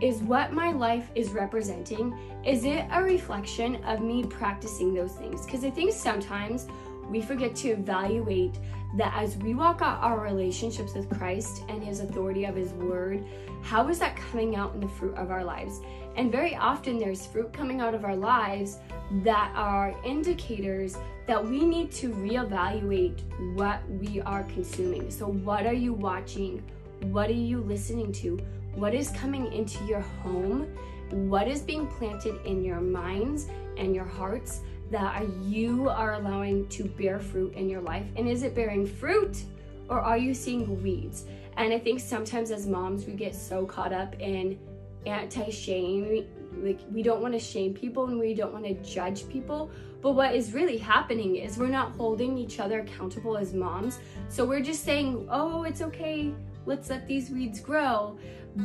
Is 0.02 0.18
what 0.22 0.52
my 0.52 0.72
life 0.72 1.10
is 1.16 1.30
representing, 1.30 2.18
is 2.46 2.66
it 2.66 2.86
a 2.92 3.02
reflection 3.02 3.84
of 3.86 4.02
me 4.02 4.24
practicing 4.24 4.94
those 4.94 5.14
things? 5.14 5.46
Because 5.46 5.64
I 5.64 5.70
think 5.70 5.94
sometimes 5.94 6.68
we 7.10 7.22
forget 7.22 7.56
to 7.58 7.70
evaluate 7.70 8.58
that 8.98 9.14
as 9.16 9.38
we 9.38 9.56
walk 9.56 9.82
out 9.82 10.04
our 10.04 10.20
relationships 10.20 10.94
with 10.94 11.10
Christ 11.18 11.64
and 11.70 11.82
His 11.84 12.02
authority 12.02 12.46
of 12.46 12.56
His 12.56 12.74
Word, 12.74 13.24
how 13.62 13.88
is 13.88 13.98
that 14.00 14.16
coming 14.16 14.56
out 14.56 14.74
in 14.76 14.82
the 14.82 14.88
fruit 14.88 15.16
of 15.16 15.32
our 15.32 15.44
lives? 15.44 15.80
And 16.16 16.32
very 16.32 16.56
often 16.56 17.00
there's 17.00 17.26
fruit 17.26 17.52
coming 17.54 17.82
out 17.82 17.96
of 17.96 18.06
our 18.06 18.16
lives 18.16 18.80
that 19.24 19.52
are 19.56 19.96
indicators 20.06 20.98
that 21.28 21.44
we 21.44 21.66
need 21.66 21.92
to 21.94 22.10
reevaluate 22.10 23.22
what 23.56 23.80
we 23.90 24.22
are 24.22 24.44
consuming. 24.44 25.10
So, 25.10 25.28
what 25.28 25.66
are 25.66 25.74
you 25.74 25.94
watching? 25.94 26.64
What 27.04 27.30
are 27.30 27.34
you 27.34 27.62
listening 27.62 28.12
to? 28.14 28.38
What 28.76 28.94
is 28.94 29.10
coming 29.12 29.52
into 29.54 29.84
your 29.86 30.02
home? 30.02 30.68
What 31.12 31.48
is 31.48 31.62
being 31.62 31.88
planted 31.88 32.44
in 32.46 32.64
your 32.64 32.82
minds 32.82 33.48
and 33.78 33.96
your 33.96 34.06
hearts 34.06 34.62
that 34.92 35.28
you 35.44 35.90
are 35.90 36.14
allowing 36.14 36.68
to 36.70 36.86
bear 36.86 37.20
fruit 37.20 37.54
in 37.56 37.70
your 37.70 37.82
life? 37.82 38.06
And 38.16 38.28
is 38.28 38.44
it 38.44 38.56
bearing 38.56 38.86
fruit 38.86 39.44
or 39.90 40.00
are 40.00 40.18
you 40.18 40.34
seeing 40.34 40.82
weeds? 40.82 41.26
And 41.58 41.74
I 41.74 41.80
think 41.80 42.00
sometimes 42.00 42.52
as 42.52 42.66
moms, 42.66 43.06
we 43.06 43.14
get 43.14 43.36
so 43.36 43.66
caught 43.66 43.94
up 43.94 44.20
in 44.20 44.58
anti-shame 45.06 46.26
like 46.62 46.80
we 46.92 47.02
don't 47.02 47.22
want 47.22 47.34
to 47.34 47.40
shame 47.40 47.74
people 47.74 48.08
and 48.08 48.20
we 48.20 48.34
don't 48.34 48.54
want 48.54 48.66
to 48.66 48.74
judge 48.84 49.28
people 49.30 49.72
but 50.04 50.16
what 50.16 50.36
is 50.36 50.54
really 50.54 50.78
happening 50.78 51.38
is 51.38 51.58
we're 51.58 51.70
not 51.70 51.94
holding 51.94 52.38
each 52.38 52.60
other 52.60 52.82
accountable 52.82 53.38
as 53.38 53.54
moms. 53.54 54.00
So 54.28 54.46
we're 54.46 54.62
just 54.62 54.84
saying 54.84 55.28
oh 55.32 55.64
it's 55.64 55.82
okay. 55.82 56.34
Let's 56.66 56.90
let 56.90 57.08
these 57.08 57.32
weeds 57.32 57.62
grow. 57.62 58.18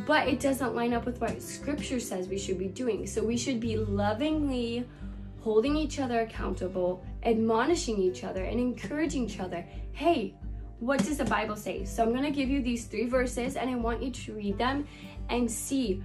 But 0.04 0.26
it 0.26 0.40
doesn't 0.40 0.74
line 0.74 0.92
up 0.92 1.06
with 1.06 1.20
what 1.20 1.40
scripture 1.40 2.00
says 2.00 2.26
we 2.26 2.38
should 2.38 2.58
be 2.58 2.66
doing. 2.66 3.06
So 3.06 3.24
we 3.24 3.36
should 3.36 3.60
be 3.60 3.76
lovingly 3.76 4.86
holding 5.40 5.76
each 5.76 6.00
other 6.00 6.20
accountable 6.22 7.04
admonishing 7.22 7.98
each 7.98 8.24
other 8.24 8.42
and 8.42 8.58
encouraging 8.58 9.24
each 9.24 9.38
other. 9.38 9.64
Hey 9.92 10.34
what 10.80 10.98
does 10.98 11.18
the 11.18 11.24
bible 11.24 11.56
say? 11.56 11.84
So 11.84 12.02
i'm 12.02 12.10
going 12.10 12.22
to 12.22 12.30
give 12.30 12.48
you 12.48 12.62
these 12.62 12.84
three 12.84 13.06
verses 13.06 13.56
and 13.56 13.68
i 13.68 13.74
want 13.74 14.00
you 14.00 14.12
to 14.12 14.32
read 14.32 14.58
them 14.58 14.86
and 15.28 15.50
see 15.50 16.02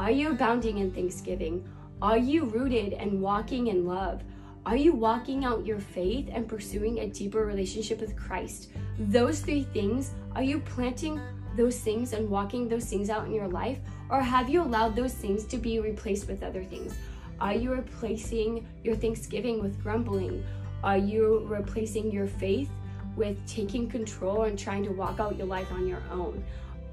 are 0.00 0.10
you 0.10 0.30
abounding 0.30 0.78
in 0.78 0.90
thanksgiving? 0.90 1.62
Are 2.00 2.16
you 2.16 2.46
rooted 2.46 2.94
and 2.94 3.20
walking 3.20 3.66
in 3.66 3.84
love? 3.84 4.22
Are 4.64 4.74
you 4.74 4.94
walking 4.94 5.44
out 5.44 5.66
your 5.66 5.78
faith 5.78 6.30
and 6.32 6.48
pursuing 6.48 7.00
a 7.00 7.06
deeper 7.06 7.44
relationship 7.44 8.00
with 8.00 8.16
Christ? 8.16 8.70
Those 8.98 9.40
three 9.40 9.64
things, 9.74 10.12
are 10.34 10.42
you 10.42 10.60
planting 10.60 11.20
those 11.54 11.78
things 11.78 12.14
and 12.14 12.30
walking 12.30 12.66
those 12.66 12.86
things 12.86 13.10
out 13.10 13.26
in 13.26 13.34
your 13.34 13.48
life? 13.48 13.76
Or 14.08 14.22
have 14.22 14.48
you 14.48 14.62
allowed 14.62 14.96
those 14.96 15.12
things 15.12 15.44
to 15.44 15.58
be 15.58 15.80
replaced 15.80 16.28
with 16.28 16.42
other 16.42 16.64
things? 16.64 16.96
Are 17.38 17.54
you 17.54 17.72
replacing 17.72 18.66
your 18.82 18.96
thanksgiving 18.96 19.60
with 19.60 19.82
grumbling? 19.82 20.42
Are 20.82 20.96
you 20.96 21.44
replacing 21.46 22.10
your 22.10 22.26
faith 22.26 22.70
with 23.16 23.36
taking 23.46 23.86
control 23.86 24.44
and 24.44 24.58
trying 24.58 24.82
to 24.84 24.92
walk 24.92 25.20
out 25.20 25.36
your 25.36 25.46
life 25.46 25.70
on 25.70 25.86
your 25.86 26.02
own? 26.10 26.42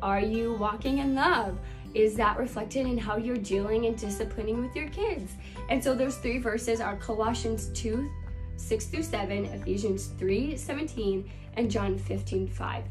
Are 0.01 0.19
you 0.19 0.53
walking 0.55 0.99
in 0.99 1.15
love? 1.15 1.57
Is 1.97 2.15
that 2.15 2.37
reflected 2.37 2.85
in 2.85 2.95
how 2.95 3.17
you're 3.17 3.37
dealing 3.37 3.87
and 3.87 3.97
disciplining 3.97 4.61
with 4.61 4.75
your 4.75 4.87
kids? 4.89 5.33
And 5.69 5.83
so 5.83 5.95
those 5.95 6.17
three 6.17 6.37
verses 6.37 6.79
are 6.79 6.95
Colossians 6.97 7.69
2, 7.69 8.07
6 8.55 8.85
through 8.85 9.01
7, 9.01 9.45
Ephesians 9.45 10.11
3, 10.19 10.55
17, 10.55 11.27
and 11.55 11.71
John 11.71 11.97
15, 11.97 12.49
5. 12.49 12.83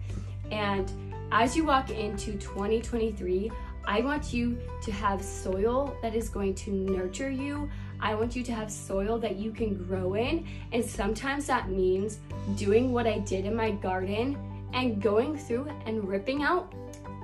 And 0.51 0.91
as 1.31 1.57
you 1.57 1.65
walk 1.65 1.91
into 1.91 2.33
2023, 2.33 3.53
I 3.87 4.01
want 4.01 4.33
you 4.33 4.59
to 4.83 4.91
have 4.91 5.23
soil 5.23 5.97
that 6.03 6.17
is 6.17 6.29
going 6.29 6.57
to 6.57 6.73
nurture 6.73 7.31
you. 7.31 7.71
I 8.01 8.17
want 8.17 8.35
you 8.35 8.43
to 8.43 8.53
have 8.53 8.73
soil 8.73 9.19
that 9.21 9.37
you 9.37 9.53
can 9.53 9.85
grow 9.87 10.15
in. 10.15 10.45
And 10.73 10.85
sometimes 10.85 11.47
that 11.47 11.71
means 11.71 12.19
doing 12.57 12.93
what 12.93 13.07
I 13.07 13.21
did 13.21 13.47
in 13.47 13.55
my 13.55 13.71
garden 13.71 14.37
and 14.75 15.01
going 15.01 15.39
through 15.39 15.69
and 15.87 16.09
ripping 16.09 16.43
out 16.43 16.75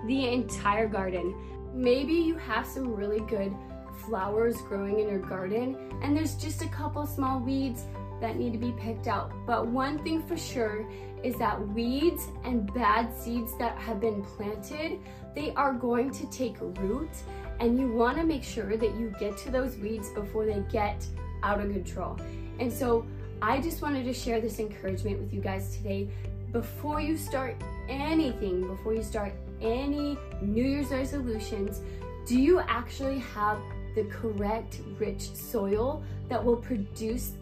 the 0.07 0.29
entire 0.29 0.87
garden 0.87 1.35
Maybe 1.73 2.13
you 2.13 2.37
have 2.37 2.67
some 2.67 2.95
really 2.95 3.21
good 3.21 3.55
flowers 4.07 4.61
growing 4.63 5.01
in 5.01 5.09
your 5.09 5.19
garden 5.19 5.77
and 6.03 6.17
there's 6.17 6.35
just 6.35 6.63
a 6.63 6.69
couple 6.69 7.07
small 7.07 7.41
weeds 7.41 7.85
that 8.21 8.37
need 8.37 8.53
to 8.53 8.59
be 8.59 8.73
picked 8.73 9.07
out. 9.07 9.33
But 9.47 9.67
one 9.67 10.03
thing 10.05 10.23
for 10.23 10.37
sure 10.37 10.87
is 11.23 11.37
that 11.37 11.67
weeds 11.69 12.29
and 12.45 12.73
bad 12.75 13.15
seeds 13.17 13.57
that 13.59 13.79
have 13.79 14.01
been 14.01 14.23
planted, 14.23 14.99
they 15.35 15.53
are 15.55 15.73
going 15.73 16.11
to 16.13 16.27
take 16.31 16.57
root 16.61 17.11
and 17.61 17.79
you 17.79 17.89
wanna 17.89 18.25
make 18.25 18.43
sure 18.43 18.77
that 18.77 18.95
you 18.97 19.15
get 19.19 19.37
to 19.39 19.51
those 19.51 19.77
weeds 19.77 20.11
before 20.11 20.45
they 20.45 20.63
get 20.71 21.07
out 21.43 21.61
of 21.61 21.73
control. 21.73 22.19
And 22.59 22.73
so 22.73 23.07
I 23.41 23.61
just 23.61 23.83
wanted 23.83 24.05
to 24.05 24.15
share 24.15 24.41
this 24.41 24.59
encouragement 24.59 25.21
with 25.21 25.33
you 25.33 25.41
guys 25.41 25.77
today. 25.77 26.09
Before 26.53 27.01
you 27.01 27.17
start 27.17 27.57
anything, 27.89 28.67
before 28.67 28.95
you 28.95 29.03
start 29.03 29.33
any 29.63 30.19
New 30.41 30.65
Year's 30.65 30.91
resolutions, 30.91 31.81
do 32.27 32.41
you 32.41 32.61
actually 32.61 33.19
have 33.19 33.59
the 33.95 34.05
correct 34.05 34.81
rich 34.99 35.35
soil 35.35 36.03
that 36.29 36.43
will 36.43 36.57
produce 36.57 37.33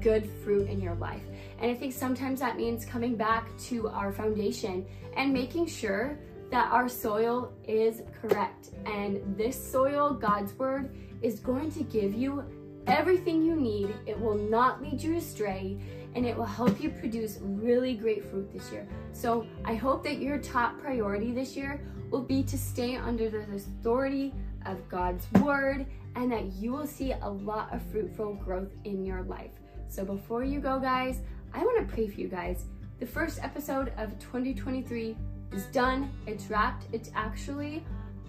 good 0.00 0.28
fruit 0.42 0.68
in 0.68 0.80
your 0.80 0.94
life? 0.94 1.22
And 1.60 1.70
I 1.70 1.74
think 1.74 1.92
sometimes 1.92 2.40
that 2.40 2.56
means 2.56 2.84
coming 2.84 3.16
back 3.16 3.56
to 3.68 3.88
our 3.88 4.12
foundation 4.12 4.86
and 5.16 5.32
making 5.32 5.66
sure 5.66 6.18
that 6.50 6.70
our 6.72 6.88
soil 6.88 7.52
is 7.66 8.02
correct. 8.20 8.70
And 8.84 9.36
this 9.36 9.56
soil, 9.56 10.14
God's 10.14 10.52
word, 10.58 10.94
is 11.22 11.40
going 11.40 11.70
to 11.72 11.82
give 11.82 12.14
you 12.14 12.44
everything 12.86 13.44
you 13.44 13.56
need. 13.56 13.94
It 14.06 14.18
will 14.18 14.36
not 14.36 14.82
lead 14.82 15.02
you 15.02 15.16
astray 15.16 15.78
and 16.14 16.24
it 16.24 16.36
will 16.36 16.44
help 16.44 16.80
you 16.80 16.90
produce 16.90 17.38
really 17.42 17.94
great 17.94 18.24
fruit 18.24 18.52
this 18.52 18.72
year. 18.72 18.88
So 19.12 19.46
I 19.64 19.74
hope 19.74 20.02
that 20.04 20.18
your 20.18 20.38
top 20.38 20.80
priority 20.80 21.32
this 21.32 21.56
year 21.56 21.80
will 22.10 22.22
be 22.22 22.42
to 22.44 22.56
stay 22.56 22.96
under 22.96 23.28
the 23.28 23.40
authority 23.54 24.32
of 24.64 24.88
God's 24.88 25.26
word 25.40 25.86
and 26.14 26.32
that 26.32 26.52
you 26.54 26.72
will 26.72 26.86
see 26.86 27.12
a 27.12 27.28
lot 27.28 27.72
of 27.74 27.82
fruitful 27.90 28.34
growth 28.34 28.72
in 28.84 29.04
your 29.04 29.22
life. 29.22 29.50
So 29.88 30.04
before 30.04 30.42
you 30.42 30.60
go 30.60 30.78
guys, 30.78 31.20
I 31.52 31.64
wanna 31.64 31.84
pray 31.84 32.08
for 32.08 32.20
you 32.20 32.28
guys. 32.28 32.64
The 32.98 33.06
first 33.06 33.38
episode 33.42 33.92
of 33.98 34.18
2023 34.18 35.16
is 35.52 35.66
done, 35.66 36.10
it's 36.26 36.46
wrapped. 36.46 36.86
It's 36.92 37.10
actually 37.14 37.84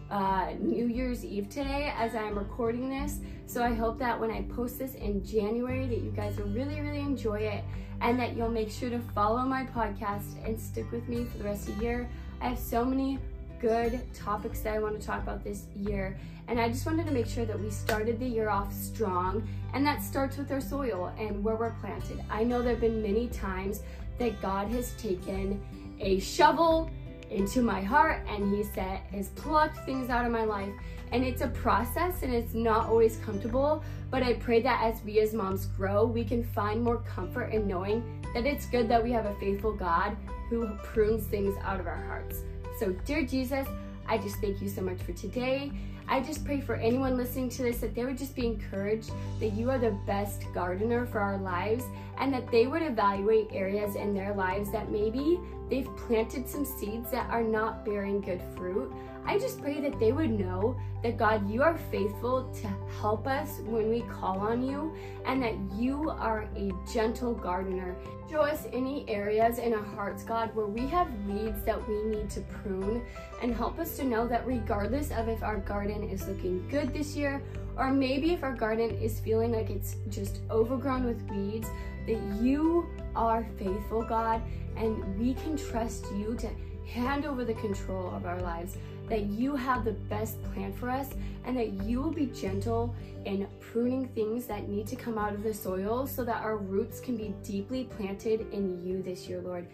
uh, 0.10 0.54
New 0.60 0.88
Year's 0.88 1.26
Eve 1.26 1.50
today 1.50 1.94
as 1.98 2.16
I'm 2.16 2.38
recording 2.38 2.90
this. 2.90 3.20
So 3.46 3.64
I 3.64 3.74
hope 3.74 3.98
that 4.00 4.20
when 4.20 4.32
I 4.32 4.42
post 4.44 4.80
this 4.80 4.96
in 4.96 5.26
January 5.26 5.88
that 5.88 6.00
you 6.00 6.12
guys 6.12 6.38
will 6.38 6.50
really, 6.50 6.80
really 6.82 7.00
enjoy 7.00 7.40
it 7.40 7.64
and 8.02 8.20
that 8.20 8.36
you'll 8.36 8.50
make 8.50 8.70
sure 8.70 8.90
to 8.90 9.00
follow 9.00 9.44
my 9.44 9.66
podcast 9.66 10.44
and 10.46 10.60
stick 10.60 10.92
with 10.92 11.08
me 11.08 11.26
for 11.26 11.38
the 11.40 11.44
rest 11.44 11.68
of 11.68 11.78
the 11.78 11.84
year. 11.84 12.10
I 12.42 12.50
have 12.50 12.60
so 12.60 12.86
many 12.86 13.20
good 13.60 14.02
topics 14.14 14.62
that 14.62 14.76
I 14.76 14.80
want 14.80 15.00
to 15.00 15.06
talk 15.06 15.24
about 15.24 15.44
this 15.44 15.66
year. 15.76 16.18
And 16.48 16.60
I 16.62 16.70
just 16.70 16.86
wanted 16.86 17.06
to 17.08 17.12
make 17.12 17.28
sure 17.28 17.46
that 17.46 17.60
we 17.60 17.70
started 17.70 18.20
the 18.20 18.28
year 18.28 18.50
off 18.50 18.72
strong, 18.74 19.48
and 19.74 19.86
that 19.86 20.02
starts 20.02 20.38
with 20.38 20.50
our 20.52 20.62
soil 20.62 21.12
and 21.20 21.44
where 21.44 21.56
we're 21.56 21.72
planted. 21.82 22.24
I 22.30 22.44
know 22.44 22.62
there 22.62 22.72
have 22.72 22.80
been 22.80 23.02
many 23.02 23.28
times 23.28 23.82
that 24.18 24.42
God 24.42 24.70
has 24.70 24.94
taken 24.94 25.62
a 26.00 26.20
shovel 26.20 26.90
into 27.30 27.62
my 27.62 27.82
heart 27.82 28.26
and 28.28 28.54
he 28.56 28.64
said 28.64 29.00
has 29.12 29.30
plucked 29.30 29.86
things 29.86 30.10
out 30.10 30.26
of 30.26 30.32
my 30.32 30.44
life. 30.44 30.74
And 31.12 31.24
it's 31.24 31.42
a 31.42 31.48
process 31.48 32.24
and 32.24 32.34
it's 32.34 32.54
not 32.54 32.88
always 32.88 33.18
comfortable 33.18 33.84
but 34.10 34.24
i 34.24 34.34
pray 34.34 34.62
that 34.62 34.82
as 34.84 35.04
we 35.04 35.20
as 35.20 35.34
moms 35.34 35.66
grow 35.68 36.06
we 36.06 36.24
can 36.24 36.44
find 36.44 36.82
more 36.82 36.98
comfort 36.98 37.54
in 37.54 37.68
knowing 37.68 38.04
that 38.34 38.46
it's 38.46 38.66
good 38.66 38.88
that 38.90 39.04
we 39.04 39.12
have 39.12 39.26
a 39.26 39.36
faithful 39.36 39.74
god 39.74 40.16
who 40.50 40.68
prunes 40.84 41.26
things 41.26 41.56
out 41.64 41.80
of 41.80 41.88
our 41.88 42.04
hearts. 42.06 42.42
So 42.80 42.92
dear 43.06 43.26
jesus 43.26 43.68
i 44.08 44.18
just 44.18 44.38
thank 44.38 44.62
you 44.62 44.70
so 44.70 44.82
much 44.82 45.02
for 45.02 45.14
today. 45.14 45.72
I 46.10 46.22
just 46.22 46.46
pray 46.46 46.62
for 46.62 46.76
anyone 46.76 47.18
listening 47.18 47.50
to 47.50 47.64
this 47.64 47.80
that 47.80 47.94
they 47.94 48.06
would 48.06 48.18
just 48.18 48.34
be 48.34 48.46
encouraged 48.46 49.12
that 49.42 49.50
you 49.50 49.70
are 49.70 49.78
the 49.78 49.92
best 50.06 50.46
gardener 50.54 51.06
for 51.06 51.20
our 51.20 51.38
lives 51.38 51.84
and 52.18 52.34
that 52.34 52.50
they 52.50 52.66
would 52.66 52.82
evaluate 52.82 53.50
areas 53.52 53.98
in 53.98 54.14
their 54.14 54.34
lives 54.34 54.72
that 54.72 54.90
maybe 54.90 55.38
they've 55.70 55.90
planted 55.98 56.48
some 56.48 56.66
seeds 56.66 57.12
that 57.12 57.30
are 57.30 57.44
not 57.44 57.86
bearing 57.86 58.22
good 58.22 58.42
fruit. 58.56 58.92
I 59.26 59.38
just 59.38 59.62
pray 59.62 59.82
that 59.82 60.00
they 60.00 60.14
would 60.14 60.32
know 60.32 60.78
that 61.04 61.18
God, 61.18 61.50
you 61.50 61.62
are 61.62 61.78
faithful 61.92 62.50
to 62.62 62.68
help 63.02 63.28
us 63.28 63.60
when 63.66 63.90
we 63.90 64.02
call 64.02 64.40
on 64.40 64.66
you 64.66 64.96
and 65.26 65.44
that 65.44 65.56
you 65.76 66.10
are 66.10 66.48
a 66.56 66.72
gentle 66.92 67.34
gardener. 67.34 67.94
Show 68.30 68.42
us 68.42 68.68
any 68.72 69.08
areas 69.10 69.60
in 69.60 69.74
our 69.74 69.84
hearts, 69.84 70.24
God, 70.24 70.56
where 70.56 70.66
we 70.66 70.88
have 70.88 71.10
weeds 71.26 71.62
that 71.66 71.88
we 71.90 72.04
need 72.04 72.30
to 72.32 72.42
prune 72.42 73.04
and 73.42 73.54
help 73.54 73.80
us 73.80 73.98
to 73.98 74.06
know 74.06 74.28
that 74.28 74.48
regardless 74.48 75.12
of 75.12 75.28
if 75.28 75.44
our 75.44 75.58
garden 75.58 76.10
is 76.10 76.26
looking 76.28 76.66
good 76.70 76.94
this 76.94 77.16
year 77.16 77.42
or 77.78 77.92
maybe 77.92 78.34
if 78.34 78.44
our 78.44 78.56
garden 78.56 78.92
is 78.92 79.20
feeling 79.20 79.52
like 79.52 79.70
it's 79.70 79.98
just 80.10 80.40
overgrown 80.50 81.04
with 81.04 81.22
weeds, 81.30 81.70
that 82.08 82.20
you 82.42 82.88
are 83.16 83.46
faithful, 83.58 84.04
God, 84.04 84.42
and 84.78 85.20
we 85.20 85.34
can 85.34 85.58
trust 85.58 86.06
you 86.16 86.36
to 86.40 86.50
hand 86.88 87.26
over 87.26 87.44
the 87.44 87.54
control 87.56 88.14
of 88.16 88.26
our 88.26 88.40
lives, 88.42 88.78
that 89.10 89.24
you 89.24 89.56
have 89.56 89.84
the 89.84 89.92
best 89.92 90.42
plan 90.54 90.74
for 90.74 90.90
us, 90.90 91.10
and 91.46 91.58
that 91.58 91.74
you 91.84 92.02
will 92.02 92.12
be 92.12 92.28
gentle 92.28 92.96
in 93.26 93.48
pruning 93.60 94.08
things 94.10 94.46
that 94.46 94.68
need 94.70 94.88
to 94.88 94.96
come 94.96 95.18
out 95.18 95.34
of 95.34 95.44
the 95.44 95.54
soil 95.54 96.08
so 96.08 96.24
that 96.24 96.42
our 96.44 96.58
roots 96.58 97.00
can 97.00 97.16
be 97.18 97.34
deeply 97.44 97.86
planted 97.86 98.52
in 98.54 98.86
you 98.86 99.02
this 99.02 99.28
year, 99.28 99.42
Lord. 99.42 99.68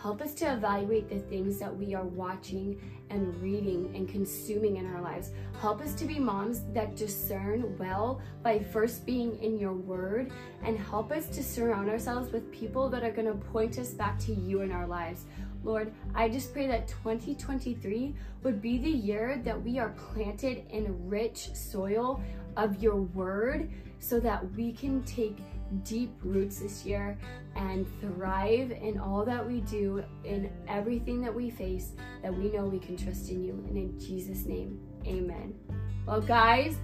Help 0.00 0.22
us 0.22 0.32
to 0.32 0.50
evaluate 0.50 1.10
the 1.10 1.18
things 1.18 1.58
that 1.58 1.76
we 1.76 1.94
are 1.94 2.04
watching 2.04 2.80
and 3.10 3.36
reading 3.42 3.92
and 3.94 4.08
consuming 4.08 4.76
in 4.76 4.86
our 4.86 5.02
lives. 5.02 5.32
Help 5.60 5.82
us 5.82 5.92
to 5.94 6.06
be 6.06 6.18
moms 6.18 6.62
that 6.72 6.96
discern 6.96 7.76
well 7.76 8.22
by 8.42 8.58
first 8.58 9.04
being 9.04 9.38
in 9.42 9.58
your 9.58 9.74
word 9.74 10.32
and 10.64 10.78
help 10.78 11.12
us 11.12 11.26
to 11.28 11.42
surround 11.42 11.90
ourselves 11.90 12.32
with 12.32 12.50
people 12.50 12.88
that 12.88 13.04
are 13.04 13.10
going 13.10 13.26
to 13.26 13.34
point 13.48 13.78
us 13.78 13.90
back 13.90 14.18
to 14.20 14.32
you 14.32 14.62
in 14.62 14.72
our 14.72 14.86
lives. 14.86 15.26
Lord, 15.62 15.92
I 16.14 16.30
just 16.30 16.54
pray 16.54 16.66
that 16.66 16.88
2023 16.88 18.14
would 18.42 18.62
be 18.62 18.78
the 18.78 18.88
year 18.88 19.38
that 19.44 19.62
we 19.62 19.78
are 19.78 19.90
planted 19.90 20.64
in 20.70 21.10
rich 21.10 21.54
soil 21.54 22.22
of 22.56 22.82
your 22.82 22.96
word 22.96 23.70
so 23.98 24.18
that 24.20 24.50
we 24.52 24.72
can 24.72 25.02
take 25.02 25.36
deep 25.84 26.12
roots 26.22 26.60
this 26.60 26.84
year 26.84 27.18
and 27.56 27.86
thrive 28.00 28.70
in 28.70 28.98
all 28.98 29.24
that 29.24 29.46
we 29.46 29.60
do, 29.62 30.04
in 30.24 30.50
everything 30.68 31.20
that 31.22 31.34
we 31.34 31.50
face, 31.50 31.92
that 32.22 32.34
we 32.34 32.50
know 32.50 32.64
we 32.64 32.78
can 32.78 32.96
trust 32.96 33.30
in 33.30 33.42
you. 33.42 33.52
And 33.68 33.76
in 33.76 33.98
Jesus' 33.98 34.46
name, 34.46 34.80
amen. 35.06 35.54
Well, 36.06 36.20
guys, 36.20 36.76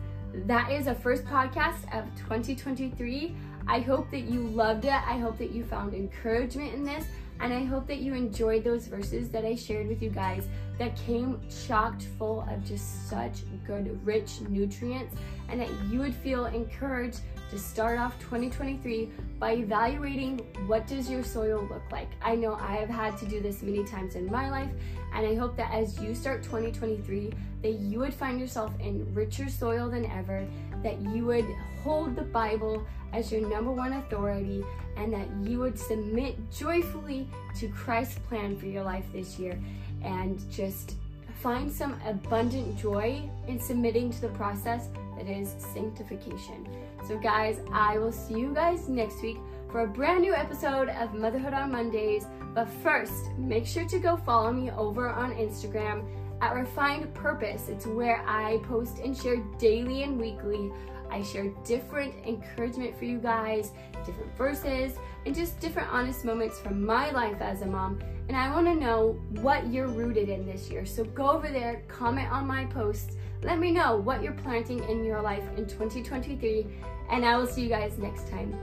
that 0.46 0.70
is 0.70 0.87
a 0.87 0.94
first 0.94 1.25
podcast 1.25 1.85
of 1.96 2.05
2023. 2.16 3.35
I 3.68 3.81
hope 3.81 4.11
that 4.11 4.22
you 4.22 4.46
loved 4.49 4.85
it. 4.85 4.92
I 4.92 5.18
hope 5.18 5.38
that 5.38 5.51
you 5.51 5.64
found 5.64 5.94
encouragement 5.94 6.75
in 6.75 6.85
this. 6.85 7.07
And 7.40 7.53
I 7.53 7.64
hope 7.64 7.87
that 7.88 7.99
you 7.99 8.14
enjoyed 8.14 8.64
those 8.64 8.87
verses 8.87 9.29
that 9.31 9.44
I 9.44 9.55
shared 9.55 9.88
with 9.88 10.03
you 10.03 10.09
guys 10.09 10.49
that 10.79 10.96
came 10.96 11.40
chocked 11.66 12.05
full 12.18 12.46
of 12.51 12.64
just 12.64 13.09
such 13.09 13.40
good, 13.66 14.01
rich 14.07 14.40
nutrients, 14.49 15.14
and 15.49 15.61
that 15.61 15.68
you 15.90 15.99
would 15.99 16.14
feel 16.14 16.46
encouraged 16.46 17.20
to 17.50 17.59
start 17.59 17.98
off 17.98 18.18
2023 18.18 19.11
by 19.38 19.54
evaluating 19.54 20.38
what 20.66 20.87
does 20.87 21.09
your 21.09 21.22
soil 21.22 21.66
look 21.70 21.82
like. 21.92 22.09
I 22.22 22.35
know 22.35 22.54
I 22.54 22.76
have 22.76 22.88
had 22.88 23.16
to 23.18 23.26
do 23.26 23.40
this 23.40 23.62
many 23.62 23.85
times 23.85 24.14
in 24.14 24.26
my 24.26 24.50
life, 24.50 24.70
and 25.14 25.26
I 25.26 25.35
hope 25.35 25.56
that 25.56 25.72
as 25.72 26.00
you 26.00 26.14
start 26.14 26.42
2023, 26.42 27.32
that 27.62 27.72
you 27.72 27.98
would 28.00 28.14
find 28.14 28.40
yourself 28.40 28.72
in 28.80 29.12
richer 29.14 29.48
soil 29.48 29.88
than 29.88 30.06
ever, 30.06 30.46
that 30.82 31.00
you 31.00 31.24
would 31.26 31.46
hold 31.82 32.16
the 32.16 32.22
Bible 32.22 32.87
as 33.12 33.30
your 33.30 33.48
number 33.48 33.70
one 33.70 33.94
authority, 33.94 34.64
and 34.96 35.12
that 35.12 35.28
you 35.42 35.59
would 35.59 35.78
submit 35.78 36.37
joyfully 36.50 37.28
to 37.59 37.68
Christ's 37.68 38.18
plan 38.20 38.56
for 38.56 38.66
your 38.66 38.82
life 38.82 39.04
this 39.12 39.38
year 39.38 39.59
and 40.02 40.40
just 40.50 40.94
find 41.42 41.70
some 41.70 42.00
abundant 42.06 42.78
joy 42.78 43.22
in 43.46 43.61
submitting 43.61 44.11
to 44.11 44.20
the 44.22 44.28
process 44.30 44.88
that 45.16 45.26
is 45.26 45.54
sanctification. 45.74 46.66
So, 47.06 47.16
guys, 47.16 47.60
I 47.72 47.98
will 47.98 48.10
see 48.10 48.34
you 48.34 48.52
guys 48.52 48.88
next 48.88 49.22
week 49.22 49.38
for 49.70 49.82
a 49.82 49.86
brand 49.86 50.22
new 50.22 50.34
episode 50.34 50.88
of 50.88 51.14
Motherhood 51.14 51.52
on 51.52 51.70
Mondays. 51.70 52.26
But 52.52 52.68
first, 52.82 53.30
make 53.38 53.64
sure 53.64 53.86
to 53.86 54.00
go 54.00 54.16
follow 54.16 54.52
me 54.52 54.72
over 54.72 55.08
on 55.08 55.32
Instagram 55.34 56.04
at 56.40 56.52
Refined 56.56 57.14
Purpose. 57.14 57.68
It's 57.68 57.86
where 57.86 58.24
I 58.26 58.58
post 58.64 58.98
and 58.98 59.16
share 59.16 59.36
daily 59.56 60.02
and 60.02 60.20
weekly. 60.20 60.72
I 61.08 61.22
share 61.22 61.52
different 61.64 62.12
encouragement 62.26 62.98
for 62.98 63.04
you 63.04 63.18
guys, 63.18 63.70
different 64.04 64.36
verses, 64.36 64.96
and 65.26 65.32
just 65.32 65.60
different 65.60 65.92
honest 65.92 66.24
moments 66.24 66.58
from 66.58 66.84
my 66.84 67.12
life 67.12 67.40
as 67.40 67.62
a 67.62 67.66
mom. 67.66 68.00
And 68.26 68.36
I 68.36 68.50
want 68.50 68.66
to 68.66 68.74
know 68.74 69.12
what 69.42 69.68
you're 69.68 69.86
rooted 69.86 70.28
in 70.28 70.44
this 70.44 70.70
year. 70.70 70.84
So 70.84 71.04
go 71.04 71.30
over 71.30 71.48
there, 71.48 71.84
comment 71.86 72.32
on 72.32 72.48
my 72.48 72.64
posts, 72.64 73.16
let 73.42 73.60
me 73.60 73.70
know 73.70 73.96
what 73.96 74.22
you're 74.22 74.32
planting 74.32 74.82
in 74.88 75.04
your 75.04 75.22
life 75.22 75.44
in 75.56 75.66
2023, 75.66 76.66
and 77.10 77.24
I 77.24 77.36
will 77.36 77.46
see 77.46 77.62
you 77.62 77.68
guys 77.68 77.98
next 77.98 78.28
time. 78.28 78.56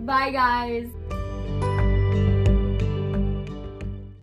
Bye, 0.00 0.30
guys. 0.30 0.88